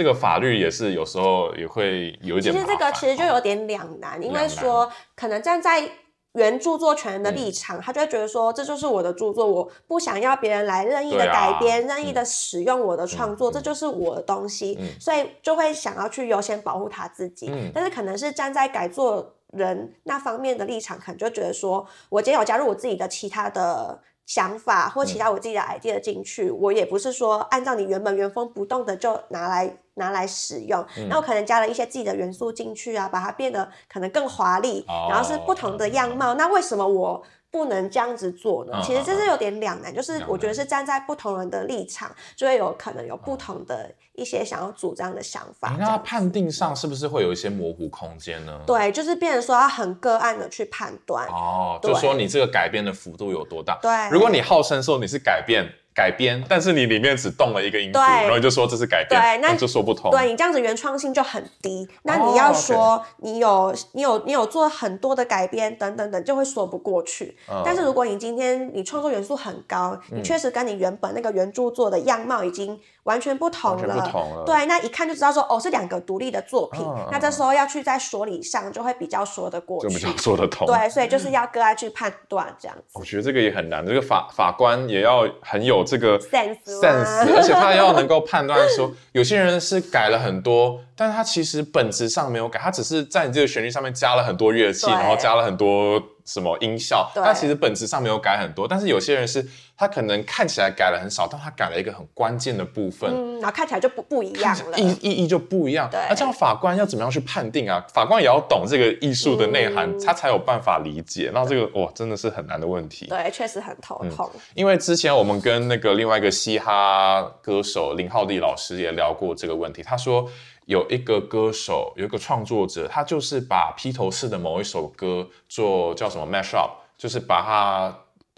[0.00, 2.54] 这个法律也是有时候也会有一点。
[2.54, 5.86] 其实这个其实就有点两难，因为说可能站在
[6.32, 17.52] 原著作权人的立场，他就会觉得说这就是我的著作，我不想要别人来任意的改编、任意的使用我的创作，这就是我的东西，所以就会想要去优先保护他自己。
[17.74, 24.00] 但是可能是站在改作人那方面的立场，可能就觉得说我今天有加入我自己的其他的。
[24.30, 36.34] 想法或其他我自己的 idea 进去，我也不是说按照你原本原封不动的就拿来拿来使用，那我可能加了一些自己的元素进去啊，把它变得可能更华丽，然后是不同的样貌。
[36.34, 37.20] 那为什么我？
[37.50, 45.76] 不能这样子做呢，其实这是有点两难，就是我觉得是站在不同人的立场，就会有可能有不同的一些想要主张的想法。
[45.78, 48.60] 那判定上是不是会有一些模糊空间呢？
[48.66, 51.26] 对，就是变成说要很个案的去判断。
[51.28, 53.78] 哦，就说你这个改变的幅度有多大？
[53.82, 55.72] 对，如果你号称说你是改变。
[56.00, 60.10] 改编，但是你里面只动了一个音符，然后就说这是改编，对那就说不通。
[60.10, 61.86] 对你这样子原创性就很低。
[62.04, 67.36] 那你要说你有你有你有做很多的改编等等等，就会说不过去。
[67.62, 72.80] 但是如果你今天你创作元素很高，你确实跟你原本那个原著作的样貌已经。
[73.04, 82.98] 完全不同了，对，那一看就知道说哦是两个独立的作品，那这时候要去在说理上就会比较说得过去，就比较 说得通，对，所以就是要个案去判断这样子。
[82.98, 96.00] 我觉得这个也很难，这个法法官也要很有这个 sense，而且他要能够判断说，有些人是改了很多，但是他其实本质上没有改，他只是在你这个旋律上面加了很多乐器，然后加了很多。
[96.30, 97.10] 什么音效？
[97.12, 99.44] 它其实本质上没有改很多，但是有些人是
[99.76, 105.90] 他可能看起来改了很少，但他改了一个很关键的部分，然后看起来就不不一样了，意意义就不一样。
[105.92, 107.84] 那这样法官要怎么样去判定啊？
[107.92, 111.32] 法官也要懂这个艺术的内涵，他才有办法理解。
[111.34, 113.06] 那这个哇，真的是很难的问题。
[113.06, 114.30] 对，确实很头痛。
[114.54, 120.30] 因为之前我们跟那个另外一个嘻哈歌手林浩弟老师也聊过这个问题，他说。
[120.70, 127.92] 有一个歌手，有一个创作者，他就是把披头士的某一首歌做叫什么 mash up，就是把它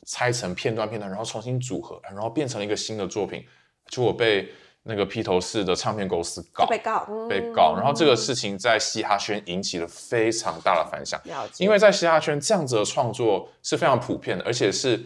[0.07, 3.45] 拆成片段片段，然后重新组合，然后变成了一个新的作品。
[3.89, 4.49] 结果被
[4.85, 7.75] 那个披头士的唱片公司告，被告，被告。
[7.77, 11.21] 然后这个事情在嘻哈圈引起了非常大的反响，
[11.59, 14.99] 因为在嘻哈圈这样子的创作是非常普遍的，而且是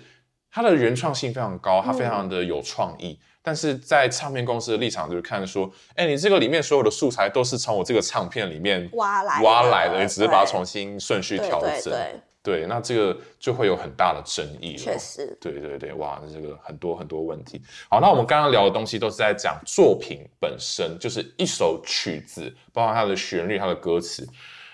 [0.53, 3.19] 它的原创性非常高，它非常的有创意。
[3.47, 14.79] 但是在唱片公司的立场就是看说，哎，你这个里面所有的素材都是从我这个唱片里面挖来挖来的，你只是把它重新顺序调整，对对，那这个就会有很大的争议了。
[14.79, 17.63] 确实，对对对，哇，这个很多很多问题。
[17.89, 24.27] 好，那我们刚刚聊的东西都是在讲作品本身，就是一首曲子，包括它的旋律、它的歌词。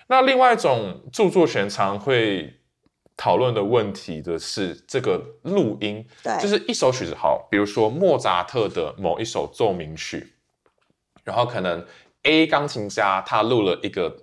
[0.07, 2.55] 那另外一种著作权常会。
[3.15, 10.35] 讨论的问题的是这个录音，对，就是一首曲子，好，比如说莫扎特的某一首奏鸣曲，
[11.23, 11.85] 然后可能
[12.23, 14.17] A 钢琴家他录了一个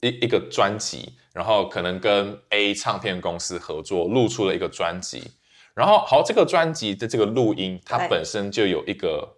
[0.00, 5.32] 一一个专辑，然后可能跟 A 唱片公司合作录出了一个专辑，
[5.74, 9.36] 然后好，这个专辑的这个录音它本身就有一个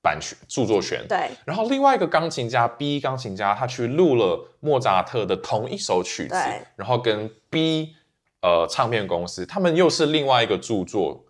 [0.00, 6.36] 版权著作权，对，然后另外一个钢琴家 B 钢琴家他去录了莫扎特的同一首曲子，
[6.76, 7.96] 然后跟 B。
[8.44, 11.24] 呃，唱片公司他们又是另外一个著作，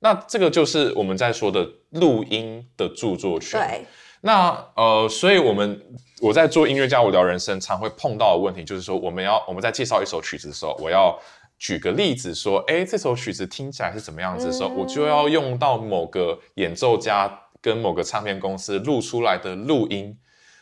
[0.00, 3.58] 那这个就是我们在说的录音的著作权。
[3.58, 3.86] 对，
[4.20, 5.82] 那呃，所以我们
[6.20, 11.18] 我在做音乐家我聊人生常会碰到的问题，就是说我们要我们在介绍一首曲子的时候，我要
[11.58, 20.14] 举个例子说，哎，这首曲子听起来是怎么样子的时候，我就要用到某个演奏家跟某个唱片公司录出来的录音。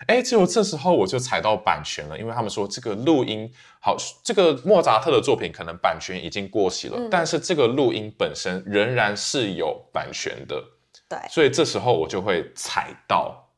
[0.07, 10.63] 哎，结果这时候我就踩到版权了，因为他们说这个录音好，这个莫扎特的作品可能版权已经过期了，但是这个录音本身仍然是有版权的。
[11.09, 13.49] 对，所以这时候我就会踩到，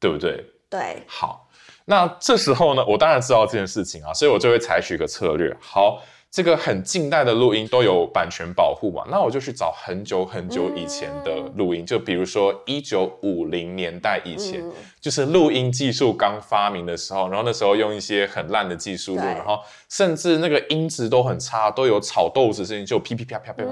[0.00, 0.44] 对不对？
[0.70, 1.48] 对，好，
[1.84, 6.02] 那这时候呢，我当然知道这件事情啊，所以我就会采取一个策略，好。
[6.30, 9.02] 这个很近代的录音都有版权保护嘛？
[9.10, 14.62] 那我就去找很久很久以前的录音，就比如说一九五零年代以前，
[15.00, 23.64] 就是录音技术刚发明的时候，然后那时候用一些很烂的技术录，然后甚至那个音质都很差，都有炒豆子声音，就噼噼啪啪啪。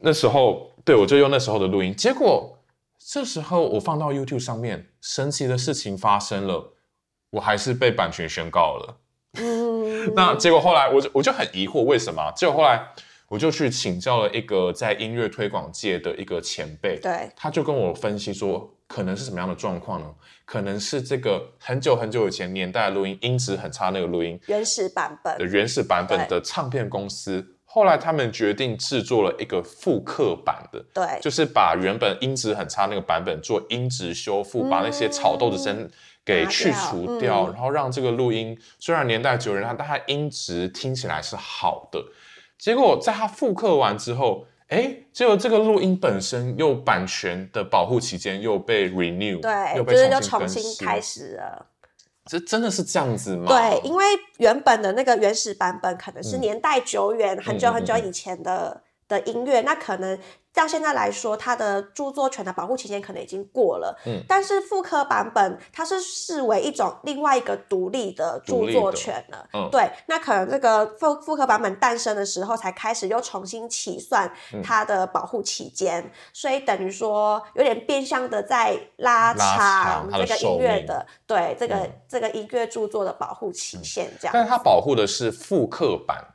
[0.00, 2.56] 那时候，对我就用那时候的录音，结果
[2.98, 6.72] 这时候我放到 YouTube 上面，神奇的事情发生了，
[7.32, 8.96] 我还是被版权宣告了。
[10.14, 12.32] 那结果后来我就我就很疑惑为什么？
[12.34, 12.84] 结果后来
[13.28, 20.06] 我就去请教了一个在音乐推广界的一个前辈，对，他就跟我分析说，可能是什么样的状况呢？
[20.44, 35.88] 可能是这个很久很久以前年代的录音音质很差，那个录音原始版本的原始版本的唱片公司，后来他们决定制作了一个复刻版的，对，就是把原本音质很差那个版本做音质修复，把那些炒豆子声。
[36.24, 42.02] 给去除掉，然后让这个录音虽然年代久远，但它音质听起来是好的。
[42.58, 51.66] 结果在它复刻完之后，哎，结果这个录音本身又版权的保护期间又被 renew，对，又被重新开始了。
[52.26, 53.46] 这真的是这样子吗？
[53.48, 54.04] 对，因为
[54.38, 58.82] 原本的那个原始版本可能是年代久远、很久很久以前的。
[59.10, 60.18] 的音乐，那可能。
[60.52, 63.96] 到现在来说，它的著作权的保护期间可能已经过了。
[64.04, 69.48] 嗯，但是复刻版本它是视为一种另外一个独立的著作权了。
[69.52, 74.28] 嗯，对，那可能这个复复刻版本诞生的时候，才开始又重新起算
[74.60, 84.32] 它的保护期间，所以等于说有点变相的在拉长这个音乐的对这个这个音乐著作的保护期限这样。
[84.32, 86.34] 但是它保护的是复刻版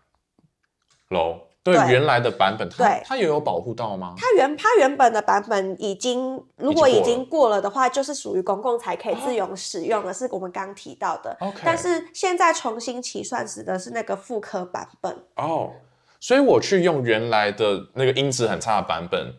[1.10, 1.42] 喽。
[1.66, 4.14] 对原来的版本，它它也有保护到吗？
[4.16, 11.36] 它原它原本的版本已经，如果已经过了的话，就是属于公共才可以自由使用的，是我们刚提到的。
[11.64, 15.12] 但是现在重新起算时的是那个复刻版本。
[15.38, 15.72] 哦，
[16.20, 19.34] 所以我去用原来的那个音质很差的版本。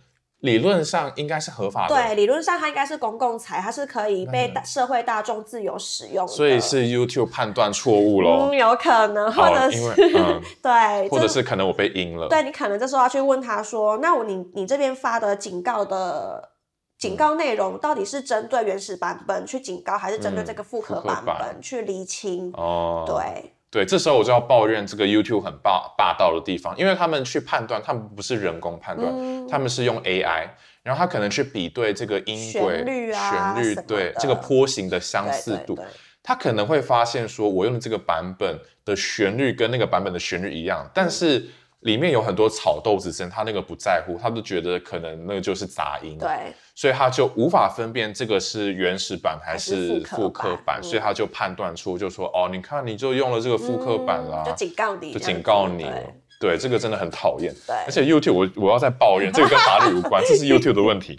[0.46, 1.94] 理论上应该是合法的。
[1.94, 6.32] 对，理论上它应该是公共财，它是可以被社会大众自由使用的。
[6.32, 8.48] 所以是 YouTube 判断错误喽？
[8.50, 9.94] 嗯，有可能，或者是
[10.62, 12.28] 对，或者是可能我被阴了。
[12.28, 16.50] 对你可能这时候要去问他说：“那我你你这边发的警告的
[16.98, 23.52] 警告内容，到底是针对原始版本去警告，还是针对这个复刻版本去厘清？”哦，对。
[23.76, 29.12] 对，这时候我就要抱怨这个 YouTube 很霸霸道的地方，因为他们去判断，他们不是人工判断，
[29.46, 30.48] 他们是用 AI，
[30.82, 35.78] 然后他可能去比对这个音轨、旋律，对这个波形的相似度，
[36.22, 41.46] 他可能会发现说，我用的这个版本的旋律跟那个版本的旋律一样，但是。
[41.80, 55.90] 里面有很多草豆子声，他那个不在乎，他都觉得可能那个就是杂音，对，所以他就无法分辨这个是原始版还是复刻版，所以他就判断出就说哦，你看你就用了这个复刻版啦，就警告你，就警告你，
[56.38, 61.18] 对，这个真的很讨厌，对，而且 YouTube 我我要再抱怨，这个跟法律无关， 这是 YouTube 的问题，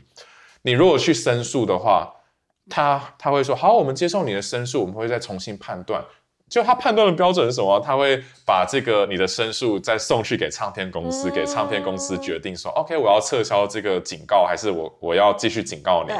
[0.61, 2.13] 你如果去申诉的话，
[2.69, 6.05] 他他会说好，我们接受你的申诉，我们会再重新判断。
[6.49, 7.79] 就他判断的标准是什么？
[7.79, 16.13] 他会把这个你的申诉再送去给唱片公司，给唱片公司决定说，OK，我要撤销这个警告，还是我我要继续警告你？
[16.13, 16.19] 对。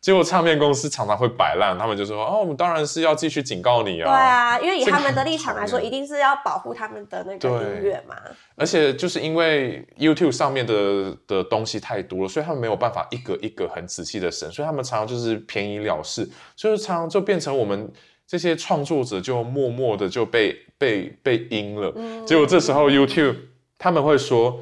[0.00, 4.10] 结果唱片公司常常会摆烂，他们就说，哦，我们当然是要继续警告你啊。
[4.10, 8.16] 对啊，因为以他们的立场来说，一定是要保护他们的那个音乐嘛。
[8.56, 17.88] 而且就是因为 YouTube 上面的的东西太多了，所以他们没有办法一个一个很仔细的审，所以他们常常就是便宜了事，所以常常就变成我们。
[18.32, 21.92] 这些创作者就默默的就被被被阴了，
[22.24, 23.36] 结果这时候 YouTube
[23.76, 24.58] 他们会说，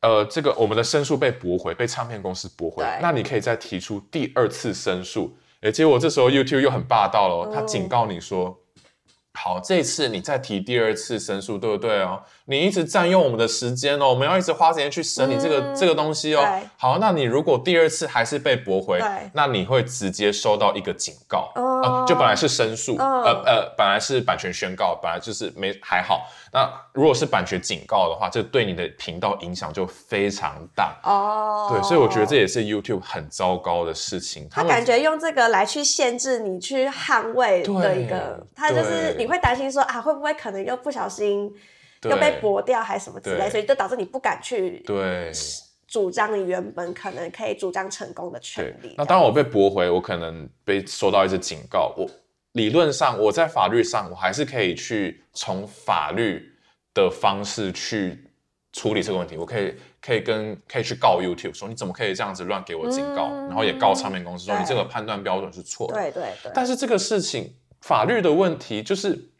[0.00, 8.56] 呃，这个我们的申诉被驳回，被唱片公司驳回，那你可以再提出第二次申诉，哎，结果这时候 YouTube 又很霸道了，他警告你说。
[9.36, 12.22] 好，这次你再提第二次申诉，对不对哦？
[12.46, 16.42] 你一直占用我们的时间哦，我们要一直花时间去审理这个这个东西哦。
[16.76, 19.00] 好，那你如果第二次还是被驳回，
[19.32, 26.26] 那你会直接收到一个警告哦，就本来是申诉，呃呃，本来是版权宣告，本来就是没还好。
[26.52, 31.68] 那如果是版权警告的话，这对你的频道影响就非常大哦。
[31.72, 34.48] 对，所以我觉得这也是 YouTube 很糟糕的事情。
[34.48, 41.52] 他感觉用这个来去限制你去捍卫的一个，他就是你会担心说啊，会不会可能又不小心
[42.02, 45.30] 又被驳掉，还是什么之类，所以就导致你不敢去对
[45.86, 48.94] 主张你原本可能可以主张成功的权利。
[48.96, 52.08] 那当我被驳回，我可能被收到一次警告，我。
[52.54, 56.40] 理论上，我在法律上，我还是可以去从法律
[56.94, 58.30] 的方式去
[58.72, 59.36] 处理这个问题。
[59.36, 63.28] 我可以可以跟可以去告 YouTube 说，你怎么可以这样子乱给我警告？
[63.48, 65.94] 然后也告唱片公司说，你这个判断标准是错的。
[65.94, 66.52] 对对对。
[66.54, 67.52] 但是这个事情，
[67.86, 69.33] 法律的问题就是。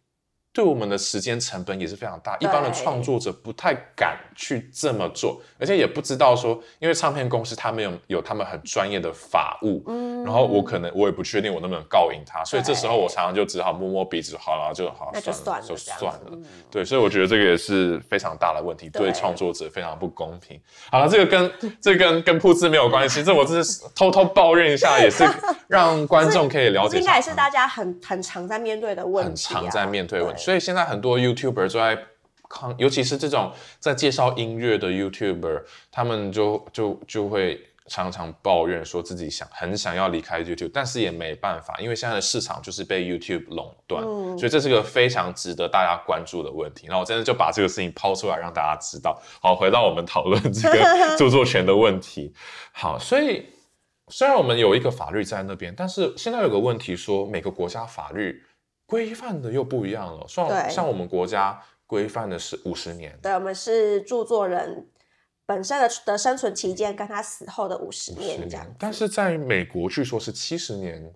[0.54, 16.38] 对我们的时间成本也是非常大，一般的创作者不太敢去这么做，而且也不知道说，因为唱片公司他们有有他们很专业的法务，嗯，然后我可能我也不确定我能不能告赢他，所以这时候我常常就只好摸摸鼻子，好了就好，算了，就算了，
[16.70, 20.60] 对，所以我觉得这个也是非常大的问题，对创作者非常不公平。
[20.88, 25.24] 好了，这个跟这跟跟铺子没有关系，这我只是 偷偷抱怨一下，也是
[25.66, 30.43] 让观众可以了解，应该也是大家很很常在面对的问题，很常在面对问题。
[30.44, 31.98] 所以现在很多 YouTuber 就在
[32.50, 44.02] 抗，尤其是这种在介绍音乐的 YouTuber，他们就就就会常常抱怨说自己想很想要离开 YouTube，但是也没办法，因为现在的市场就是被 YouTube 垄断，
[44.38, 46.86] 所以这是个非常值得大家关注的问题。
[46.88, 49.18] 然后我真的就把这个事情抛出来让大家知道。
[49.40, 50.78] 好，回到我们讨论这个
[51.16, 52.34] 著作权的问题。
[52.72, 53.46] 好，所以
[54.08, 58.42] 虽然我们有一个法律在那边，但是现在有个问题说每个国家法律。
[58.94, 64.86] 规范的又不一样了，像像我们国家规范的是五十年，对，我们是著作人
[65.44, 71.12] 本身的的生存期间跟他死后的五十年这样，但是在美国据说是七十年，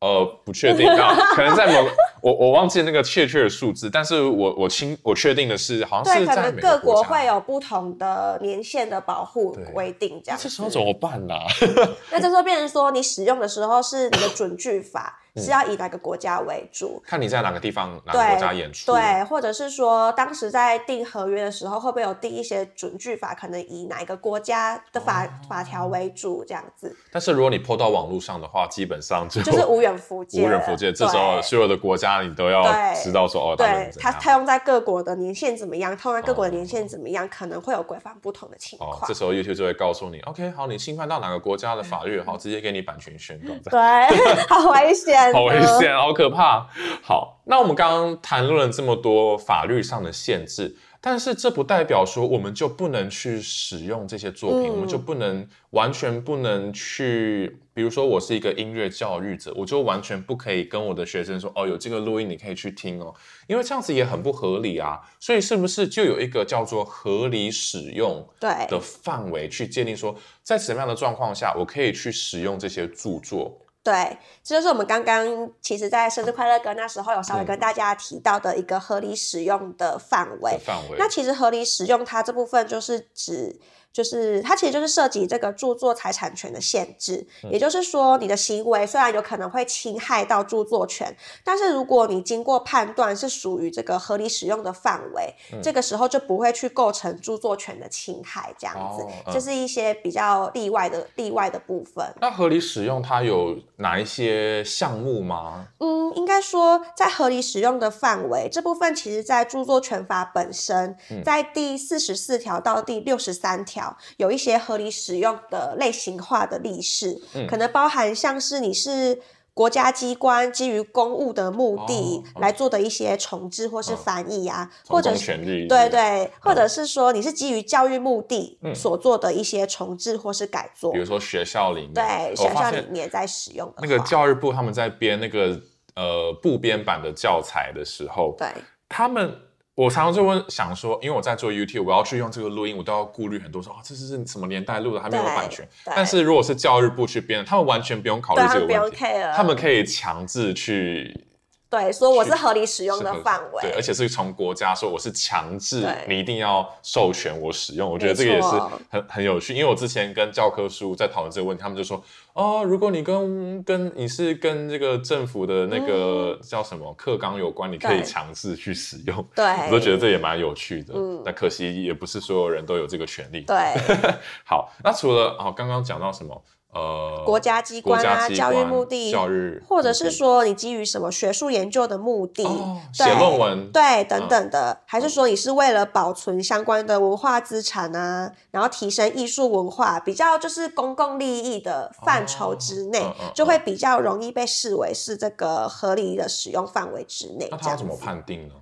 [0.00, 1.88] 呃，不确定啊， 可能在某
[2.22, 10.38] 我我忘记那个确切的数字，但是我我清我确定的是，好像是可能各国会有不同的年限的保护规定，这样。
[10.40, 11.34] 这时候怎么办呢？
[12.12, 15.20] 那这时候变成说，你使用的时候是你的准据法。
[15.36, 17.02] 是要以哪个国家为主？
[17.06, 23.34] 看你在哪个地方、哪个国家演出，对，或者是说当时在订合约的时候，会不会有定一些准据法？
[23.34, 26.96] 可能以哪一个国家的法法条为主这样子。
[27.12, 30.42] 但是如果你抛到网络上的话，基本上就就是无远弗届。
[30.44, 32.64] 无远弗届，这时候所有的国家你都要
[32.94, 35.96] 知道说哦，对，它它用在各国的年限怎么样？
[35.96, 37.28] 它用在各国的年限怎么样？
[37.28, 39.00] 可能会有规范不同的情况。
[39.06, 43.52] 这时候 YouTube 就会告诉你，OK，好，你侵犯到哪个国家的法律，好，直接给你版权宣告。
[43.70, 43.78] 对，
[44.48, 46.66] 好危险，好危险好可怕！
[47.02, 57.58] 好，那我们刚刚谈论了这么多法律上的限制，但是这不代表说我们就不能去使用这些作品，我们就不能完全不能去。
[57.78, 63.14] 比如说，我是一个音乐教育者，我就完全不可以跟我的学生说：“哦，有这个录音，你可以去听哦。”
[63.46, 64.98] 因为这样子也很不合理啊。
[65.20, 70.12] 所以，是不是就有一个叫做合理使用对的范围去界定，说
[70.42, 73.56] 在什么样的状况下，我可以去使用这些著作？
[73.82, 80.58] 对，这就是我们刚刚其实，在生日快乐歌那时候有稍微跟大家提到的一个合理使用的范围。
[80.64, 80.96] 范围。
[80.98, 83.58] 那其实合理使用它这部分就是指。
[83.98, 98.54] 就是它其实就是涉及这个著作财产权的限制，也就是说，你的行为虽然有可能会侵害到著作权，但是如果你经过判断是属于这个合理使用的范围，这个时候就不会去构成著作权的侵害。
[98.56, 102.14] 这样子，这是一些比较例外的例外的部分。
[102.20, 105.66] 那合理使用它有哪一些项目吗？
[105.80, 113.87] 嗯，应该说在合理使用的范围这部分，其实在著作权法本身，在第四十四条到第六十三条。
[114.16, 119.20] 有一些合理使用的类型化的例示，可能包含像是你是
[119.54, 125.36] 国家机关基于公务的目的来做的一些重置或是翻译啊，或者是
[125.68, 135.60] 对对，或者是说你是基于教育目的所做的一些重置或是改作，比如说学校里面，对学校里面在使用的那个教育部他们在编那个
[135.96, 138.46] 呃部编版的教材的时候，对。
[138.88, 139.36] 他们。
[139.78, 145.64] 我常常就会，想说，因为我在做 YouTube，我要去用这个录音，我都要顾虑很多，说啊，这是是什么年代录的，还没有版权。
[145.84, 149.04] 但是如果是教育部去编，他们完全不用考虑这个问题，
[149.36, 151.26] 他们可以强制去。
[151.70, 158.48] 对，说我是合理使用的范围，对，而且是从国家说我是强制你一定要授权我使用，我觉得这个也是
[158.88, 159.52] 很很有趣。
[159.52, 162.02] 因为我之前跟教科书在讨论这个问题，他们就说
[162.32, 169.22] 哦，如果你跟跟你是跟这个政府的那个叫什么课纲有关，你可以强制去使用。
[169.36, 170.94] 对，我都觉得这也蛮有趣的。
[170.96, 173.42] 嗯，那可惜也不是所有人都有这个权利。
[173.42, 173.56] 对，
[174.44, 176.42] 好，那除了哦，刚刚讲到什么？
[176.78, 182.44] 呃，国家机关啊，教育目的，教育，或者是说你基于什么学术研究的目的，
[182.92, 193.02] 写论文，对，等等的，还是说你是为了保存相关的文化资产啊，然后提升艺术文化，比较就是公共利益的范畴之内，
[193.34, 197.48] 就会比较容易被视为是这个合理的使用范围之内。
[197.50, 198.54] 那他怎么判定呢？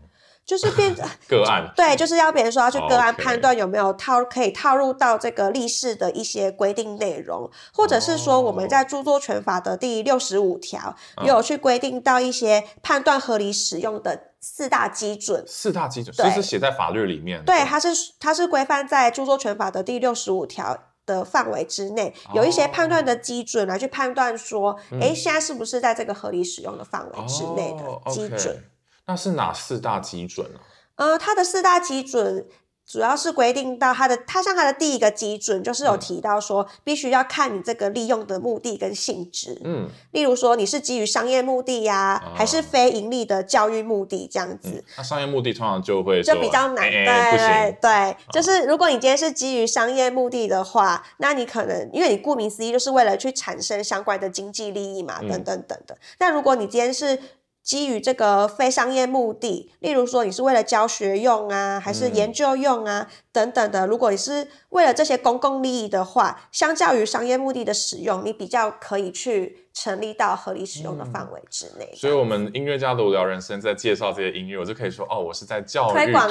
[0.47, 0.94] 就是变
[1.28, 10.94] 个案，对，就是要别人说要去个案判断有没有套可以套入到这个历史的一些规定内容，或者是说我们在著作权法的第六十五条
[11.24, 15.44] 有去规定到一些判断合理使用的四大基准。
[15.49, 17.44] 四大基准，这是写在法律里面。
[17.44, 17.88] 对，它是
[18.20, 28.62] 它是规范在著作权法的第六十五条的范围之内，有一些判断的基准来去判断说，哎，现在是不是在这个合理使用的范围之内的基准。
[29.07, 30.61] 那是哪四大基准呢？
[30.96, 32.46] 呃，它的四大基准
[32.88, 39.61] 主要是规定到它的，它像它的第一个基准就是有提到说，必须要看你这个利用的目的跟性质。
[39.64, 44.84] 嗯，例如说你是基于商业目的呀，还是非盈利的教育目的这样子。
[44.96, 55.98] 那商业目的通常就会就比较难，对对对，就是如果你今天是基于商业目的的话，那你可能因为你顾名思义就是为了去产生相关的经济利益嘛，等等等等。
[56.20, 57.18] 那如果你今天是
[57.66, 63.88] 基于这个非商业目的，例如说你是为了教学用啊，还是研究用啊等等的。
[63.88, 71.86] 如果你是为了这些公共利益的话，相较于商业目的的使用，你比较可以去成立到合理使用的范围之内。
[71.94, 76.28] 所以，我们音乐家的无聊人生在介绍这些音乐，我就可以说哦，我是在教育推广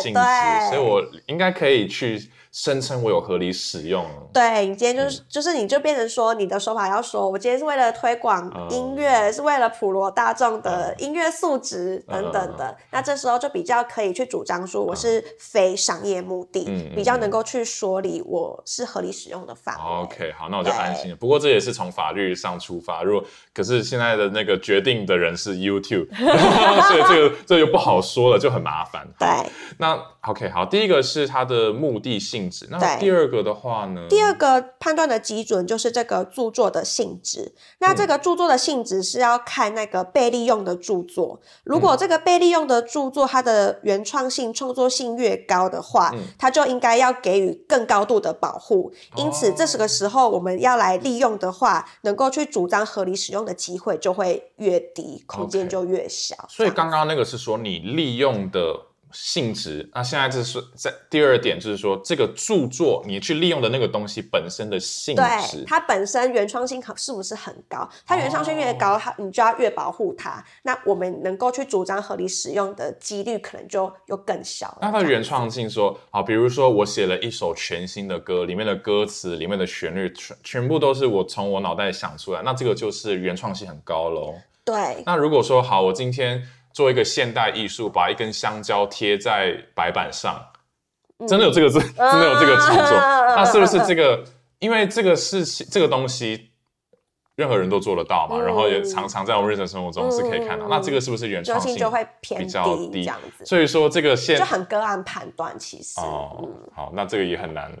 [0.00, 0.20] 性质，
[0.70, 2.30] 所以我应该可以去。
[2.50, 16.64] 声称我有合理使用，对你今天就是就是你就变成说你的说法要说，我今天是为了推广音乐，是为了普罗大众的音乐素质等等的，那这时候就比较可以去主张说我是非商业目的，
[16.96, 19.82] 比较能够去说理我是合理使用的范围。
[20.04, 21.16] OK，好，那我就安心了。
[21.16, 23.02] 不过这也是从法律上出发。
[23.02, 29.08] 如果可是现在的那个决定的人是 YouTube， 所以这个这就不好说了，就很麻烦。
[29.18, 29.26] 对，
[29.78, 34.06] 那 OK 好，第一个是它的目的性质，那第二个的话呢？
[34.10, 37.54] 第二个判断的基准就是这个著作的性质。
[37.78, 48.92] 那这个著作的性质是要看那个被利用的著作，如果这个被利用的著作它的原创性、创作性越高的话，它就应该要给予更高度的保护。
[49.16, 56.34] 因此，这是个时候我们要来利用的话，能够去主张合理使用的机会就会越低，空间就越小。
[56.48, 58.87] 所以刚刚那个是说你利用的。
[59.12, 67.88] 性质，那现在就是在第二点，就是说这个著作你去利用的那个东西本身的性质，它本身原创性是不是很高？
[68.06, 70.44] 它原创性越高，它你就要越保护它。
[70.62, 74.76] 那我们能够去主张合理使用的几率可能就又更小。
[74.80, 84.34] 那它原创性说，好，比如说我写了一首全新的歌，里面的歌词、里面的旋律全全部都是我从我脑袋想出来，那这个就是原创性很高喽。
[84.64, 85.02] 对。
[85.06, 86.46] 那如果说好，我今天。
[86.78, 90.40] 做一个现代艺术，把一根香蕉贴在白板上，
[91.26, 92.96] 真的有这个字，真的有这个创作，
[93.34, 94.22] 那是不是这个？
[94.60, 96.52] 因为这个事情，这个东西，
[97.34, 100.68] 任何人都做得到嘛，然后也常常在我们日常生活中是可以看到。
[100.68, 103.44] 那这个是不是原创性就会偏低这样子？
[103.44, 107.72] 所以说这个现就很个案判断，其实哦，好，那这个也很难。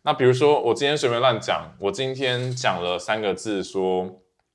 [0.00, 4.08] 那比如说我今天随便乱讲，我今天讲了三个字，说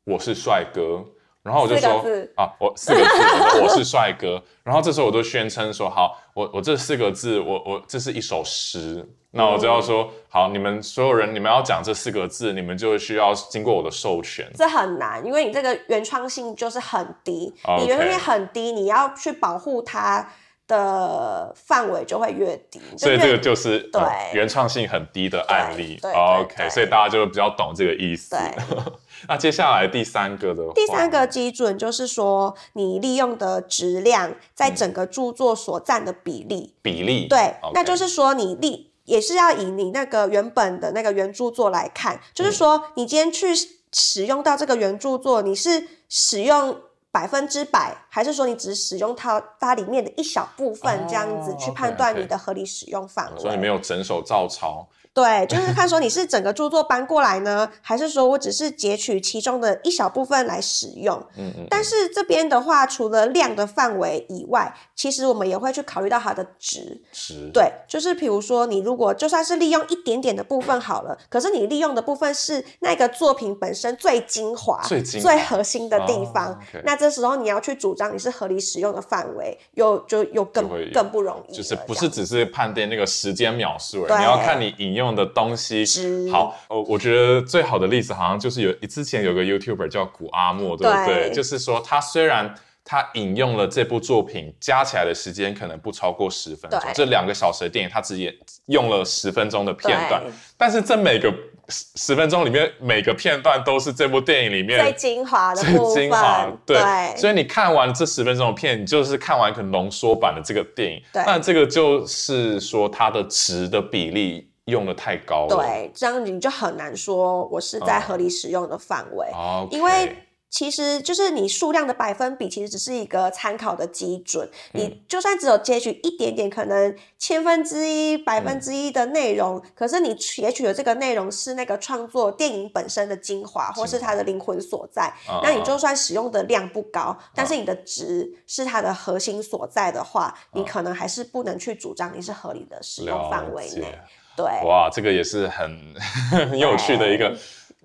[0.06, 1.06] 我是帅哥。
[1.48, 2.04] 然后我就说
[2.36, 4.44] 啊，我四个字，我是帅哥。
[4.64, 9.08] 然后这时候我都宣称说，好，我我这四个字，我我这是一首诗。
[9.32, 14.46] 那我就要说，好，你们所有人，你们要讲这四个字，你们就需要经过我的授权。
[14.56, 20.28] 这很难，因为你这个原创性就是很低，你原创性很低，你要去保护它。
[20.68, 24.02] 的范围就会越低，所以这个就是对
[24.34, 25.98] 原创性很低的案例。
[26.04, 28.36] OK，所以大家就比较懂这个意思。
[29.28, 36.76] 那接下来第三个的第三个基准就是说，你利用的质量在整个著作所占的比例。
[36.82, 43.48] 比例对，那就是说你利也是要以你那个原本的那个原著作来看，就是说你今天去
[43.94, 46.82] 使用到这个原著作，你是使用。
[47.18, 53.42] 百分之百，还是说你只使用它它里面的一小部分，这样子去判断你的合理使用范围？
[53.42, 54.88] 所以没有整手照抄。
[55.18, 61.18] 对，就 是看说你是整个著作搬过来呢，还是说我只是截取其中的一小部分来使用？
[61.36, 61.66] 嗯嗯。
[61.72, 67.02] 但是这边的话，除了量的范围以外，其实我们也会去考虑到它的值。
[67.12, 67.50] 值。
[67.52, 81.56] 对，就是比如说你如果就算是利用一点点的部分好了，可是你利用的部分是那个作品本身最精华、最最核心的地方，那这时候你要去主张你是合理使用的范围，又就又更更不容易。
[81.56, 85.07] 就是不是只是判定那个时间秒数，你要看你引用。
[85.08, 85.84] 用的东西
[86.32, 91.32] 好，呃，我觉得最好的例子好像就是有之前有个 YouTuber 叫古阿莫，对不对？
[91.32, 92.54] 就是说他虽然
[92.84, 98.34] 他引用了这部作品，加起来的时间可能不超过十分钟，这两个小时的电影他只演
[98.68, 100.22] 用了十分钟的片段，
[100.56, 101.34] 但是这每个
[101.68, 106.50] 十十分钟里面每个片段都是这部电影里面最精华的、最精华。
[106.66, 106.78] 对，
[107.18, 111.02] 所以你看完这十分钟的片，你就是看完可能浓缩版的这个电影。
[111.14, 114.47] 那这个就是说它的值的比例。
[114.68, 119.28] 用的太高了，对，这样你就很难说我是在合理使用的范围，
[119.72, 120.16] 因为。
[120.50, 124.50] 其实就是你数量的百分比，其实只是一个参考的基准。
[124.72, 135.14] 你就算只有截取一点点，可能千分之一、百分之一的内容，可是你截取的这个内容是那个创作电影本身的精华，或是它的灵魂所在。
[135.44, 144.00] 那你就算使用的量不高，但是你的值是它的核心所在的话，你可能还是不能去主张你是合理的使用范围内。
[144.38, 145.94] 对，哇，这个也是很
[146.32, 147.36] 很有趣的一个。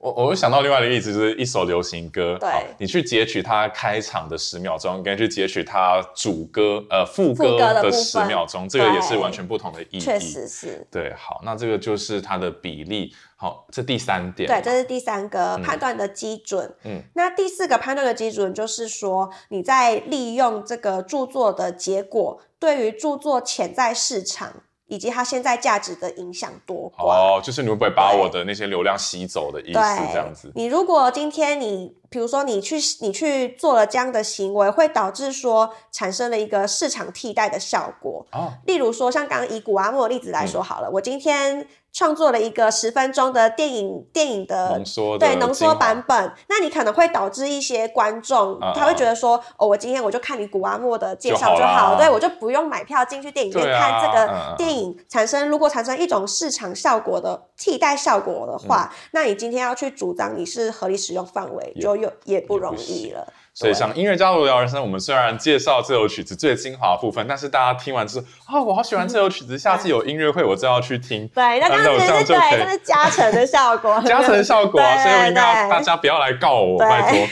[0.03, 10.01] 我我会想到另外一个例子，就是一首流行歌，对，你去截取它开场的十秒钟，跟去截取它主歌呃副歌的十秒钟，这个也是完全不同的意义。
[10.01, 10.85] 确实是。
[10.91, 13.15] 对，好，那这个就是它的比例。
[13.37, 14.49] 好，这第三点。
[14.49, 16.75] 对，这是第三个判断的基准。
[16.83, 24.65] 嗯，那第四个判断的基准就是说，你在利用这个著作的结果，对于著作潜在市场。
[24.93, 29.81] 以及它现在价值的影响多寡哦，就是你会不会把我的那些流量吸走的意思
[30.13, 30.53] 这样子？
[30.55, 31.97] 你如果今天你。
[32.13, 38.27] 比如说，你去你去做了这样的行为，会导致说产生了一个市场替代的效果。
[38.33, 63.31] 哦，例如说，像刚刚以古阿莫的例子来说好了，我今天创作了一个十分钟的电影电影的浓缩对浓缩版本，那你可能会导致一些观众他会觉得说，哦，我今天我就看你古阿莫的介绍就好，对我就不用买票进去电影院看这个电影，产生如果产生一种市场效果的替代效果的话，那你今天要去主张你是合理使用范围，就又也不容易了。
[63.55, 71.29] 所以，像音乐家的聊人生，我们虽然介绍这首曲子最精华的部分，但是大家听完之后，啊，我好喜欢这首曲子，下次有音乐会我就要去听。
[71.35, 75.03] 对，那这样是对，这是加成的效果， 加成效果啊！
[75.03, 77.29] 所以我应该大家不要来告我，拜托，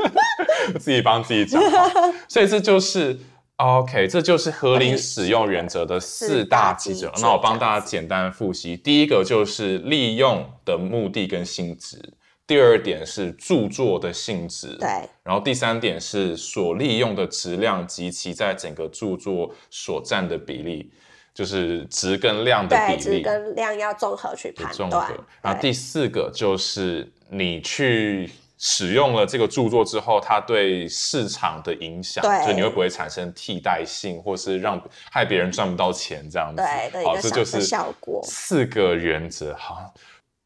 [0.80, 1.62] 自己帮自己讲。
[2.26, 3.18] 所以这就是
[3.56, 7.12] OK，这就是合理使用原则的四大基准。
[7.20, 12.14] 那我帮大家简单复习，第一个就是利用的目的跟性质。
[12.50, 14.88] 第二点是著作的性质，对，
[15.22, 20.90] 然后第三点是所利用的质量及其在整个著作所占的比例，
[21.32, 25.12] 就是值跟量的比例，值跟量要综合去判断。
[25.40, 28.28] 然后第四个就是你去
[28.58, 36.60] 使用了这个著作之后，它对市场的影响，就你会不会产生替代性，或是让害别人赚不到钱这样子？
[36.90, 38.20] 对，好，这就是效果。
[38.24, 39.94] 四个原则，好。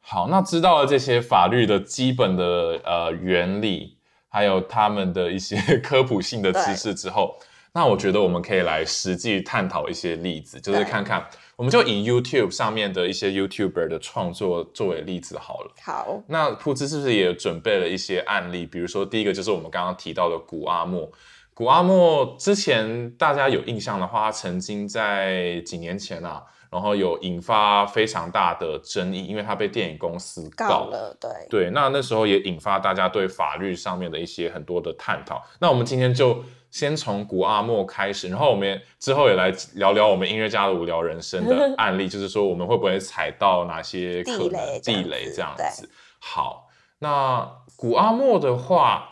[0.06, 3.96] 好，那知道了这些法律的基本的呃原理，
[4.28, 7.34] 还有他们的一些 科普性的知识之后，
[7.72, 11.24] 那我觉得我们可以来实际探讨一些例子，就是看看，
[11.56, 15.72] 我们就以 YouTube 上面的一些 YouTuber 的创作作为例子好了。
[15.82, 18.66] 好，那铺子是不是也准备了一些案例？
[18.66, 21.10] 比如说第一个就是我们刚刚提到的古阿莫，
[21.54, 26.42] 古阿莫之前大家有印象的话，曾经在几年前啊。
[26.74, 31.16] 然后有引发非常大的争议，因为他被电影公司告了。
[31.20, 35.40] 对对，那那时候也引发大家对法律上面的一些很多的探讨。
[35.60, 44.80] 那我们今天就先从古阿莫开始，然后我们之后也来聊聊我们音乐家的无聊人生的 案例，就是说我们会不会踩到哪些地雷？
[44.82, 45.88] 地雷这样子。
[46.18, 46.66] 好，
[46.98, 49.10] 那古阿莫的话，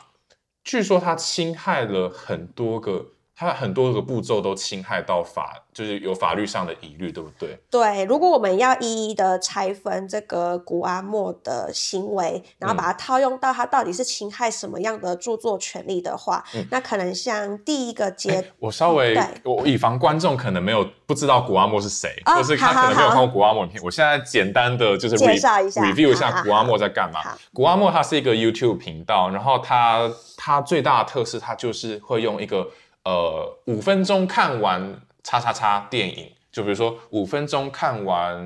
[0.64, 3.11] 据说他侵害了很多个。
[3.34, 7.58] 它很多个步骤都侵害到法，就是有法律上的疑虑，对不对？
[7.70, 27.20] 对，如果我们要一一的拆分这个古阿莫的行为，然后把它套用到他到底是侵害什么样的著作权利的话，那可能像第一个阶，我稍微我以防观众可能没有不知道古阿莫是谁，或是他可能没有看过古阿莫影片，我现在简单的就是介绍一下，review 一下古阿莫在干嘛。
[27.54, 32.68] 古阿莫他是一个 YouTube 频道，然后他他最大的特色，他就是会用一个。
[33.04, 38.36] 呃，五分钟看完叉叉叉电影，就比如说五分钟看完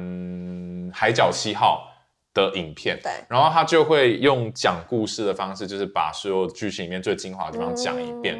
[0.95, 1.93] 《海角七号》
[2.35, 8.39] 的影片，对，然后他就会用讲故事的方式，就是把所有剧情里面最精华的地方讲一遍，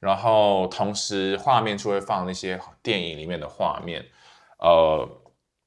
[0.00, 4.04] 然后同时画面就会放那些电影里面的画面，
[4.58, 5.08] 呃，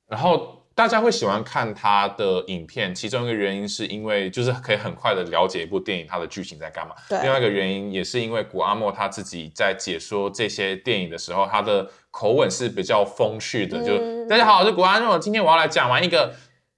[0.08, 0.57] 然后。
[0.78, 6.94] 大家会喜欢看他的影片，其中一个原因是因为就是可以很快的了解一部电影它的剧情在干嘛。
[7.10, 7.20] 对。
[7.24, 13.84] 另外一个原因也是因为古阿莫他自己在解说这些电影的时候，他的口吻是比较风趣的。
[13.84, 13.98] 就
[14.30, 16.32] 大家好，我是古阿莫，今天我要来讲完一个，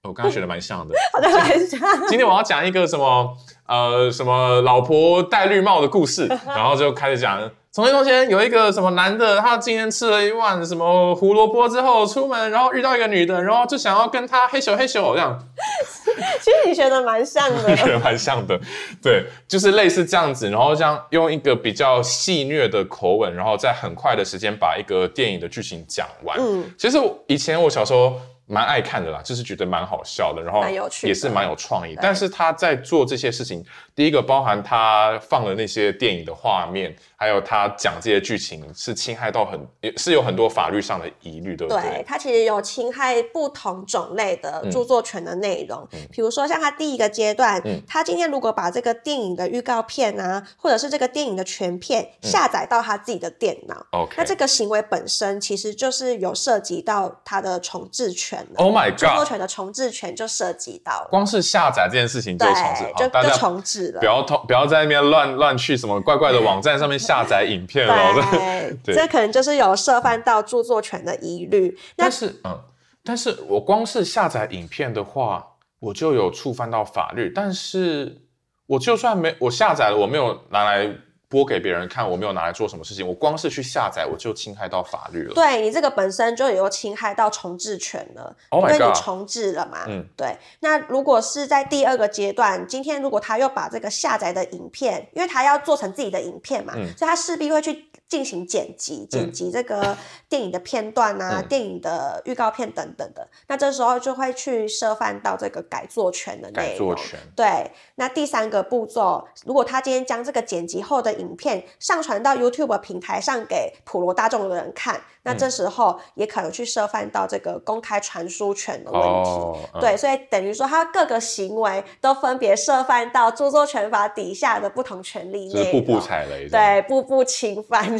[0.04, 0.94] 我刚刚 学的蛮像的。
[1.12, 1.78] 好的，很像。
[2.08, 3.36] 今天我要讲一个什么
[3.66, 7.50] 呃什么老婆戴绿帽的故事， 然后就开始讲。
[7.72, 15.38] 从前从前有一个什么男的，他今天吃了一碗什么胡萝卜之后出门，然后遇到一个女的，然后就想要跟她嘿咻嘿咻这样。
[16.42, 18.58] 其实你学的蛮像的， 学的蛮像的，
[19.00, 26.36] 对，就是类似这样子，然后这样用一个比较戏谑的口吻，然后在很快的时间把一个电影的剧情讲完。
[26.40, 26.98] 嗯，其实
[27.28, 28.20] 以前我小时候。
[28.52, 30.60] 蛮爱看的啦，就是觉得蛮好笑的，然后
[31.04, 31.96] 也是蛮有创意。
[32.02, 33.64] 但是他在做这些事情，
[34.00, 41.82] 第一个包含他放的那些电影的画面，还有他讲这些剧情，是侵害到很，也是有很多法律上的疑虑，对不对？
[41.82, 53.86] 对他其实有侵害不同种类的著作权的内容，比如说像他第一个阶段，他今天如果把这个电影的预告片啊，或者是这个电影的全片下载到他自己的电脑
[54.16, 58.46] 那这个行为本身其实就是有涉及到他的重置权。
[58.56, 58.98] Oh my god！
[58.98, 64.00] 著作权的重置权就涉及到了，光是下载这件事情就重置，就就重置了。
[64.00, 67.94] 不要不要在那边乱乱去什么怪怪的网站上面下载影片了。
[68.84, 71.76] 对，这可能就是有涉犯到著作权的疑虑。
[71.96, 72.58] 但是，嗯，
[73.04, 77.32] 但是我光是下载影片的话，我就有触犯到法律。
[77.34, 78.22] 但是
[78.66, 80.90] 我就算没我下载了，我没有拿来。
[81.30, 85.34] 播给别人看，我没有拿来做什么事情，我光是去下载，我就侵害到法律了。
[85.34, 89.84] 对你这个本身就有侵害到重置权了，因为你重置了嘛。
[89.86, 90.36] 嗯，对。
[90.58, 99.96] 那如果是在第二个阶段，今天如果他又把这个下载的影片，因为他要做成自己的影片嘛，所以他势必会去进行剪辑，剪辑这个
[100.28, 103.26] 电影的片段啊，电影的预告片等等的。
[103.46, 106.94] 那这时候就会去涉犯到这个改作权的内容。
[107.36, 107.70] 对。
[107.94, 119.80] 那第三个步骤，如果他今天将这个剪辑后的影片上传到 YouTube 平台上给普罗大众的人看，那这时候也可能去涉犯到这个公开传输权的问题。
[119.80, 126.48] 对，所以等于说他各个行为都分别涉犯到著作权法底下的不同权利内步步踩雷。
[126.48, 127.90] 对，步步侵犯。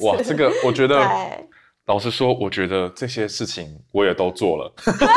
[0.00, 0.98] 哇，这个我觉得，
[1.88, 4.70] 老实说，我觉得这些事情我也都做了。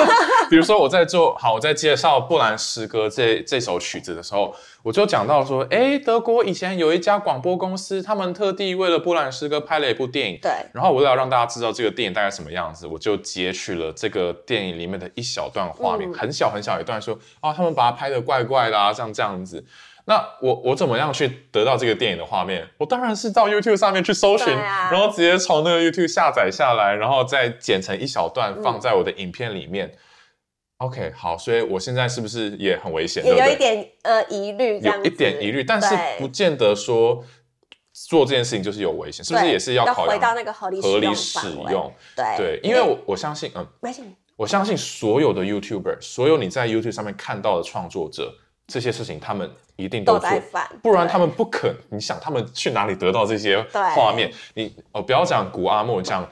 [0.49, 10.39] 比如说我在做好，我在介绍布兰诗歌这这首曲子的时候，我就讲到说，哎，德国以前有一家广播公司，他们特地为了布兰诗歌拍了一部电影。
[10.41, 10.49] 对。
[10.73, 19.65] 然后为了让大家知道这个电影大概什么样子，我就截取了这个电影里面的一小段画面，很小很小一段，说啊，他们把它拍的怪怪的啊，像这样子。
[20.05, 22.67] 那我我怎么样去得到这个电影的画面？
[22.77, 29.93] 我当然是到 YouTube 上面去搜寻，然后直接从那个 YouTube 下载下来，然后再剪成一小段放在我的影片里面。
[30.77, 33.23] OK，好，所以我现在是不是也很危险？
[33.23, 37.23] 也有一点呃疑虑，有一点疑虑，但是不见得说
[37.93, 41.93] 做这件事情就是有危险，是不是也是要考虑到那个合理合理使用？
[42.15, 43.67] 对对，因为我我相信，嗯，
[44.35, 48.33] 我相信所有的 YouTuber，所有你在 YouTube 上面看到的创作者。
[48.67, 50.29] 这些事情他们一定都做，
[50.81, 51.75] 不然他们不肯。
[51.89, 53.61] 你想他们去哪里得到这些
[53.95, 54.31] 画面？
[54.53, 56.25] 你哦，不要讲古阿莫，讲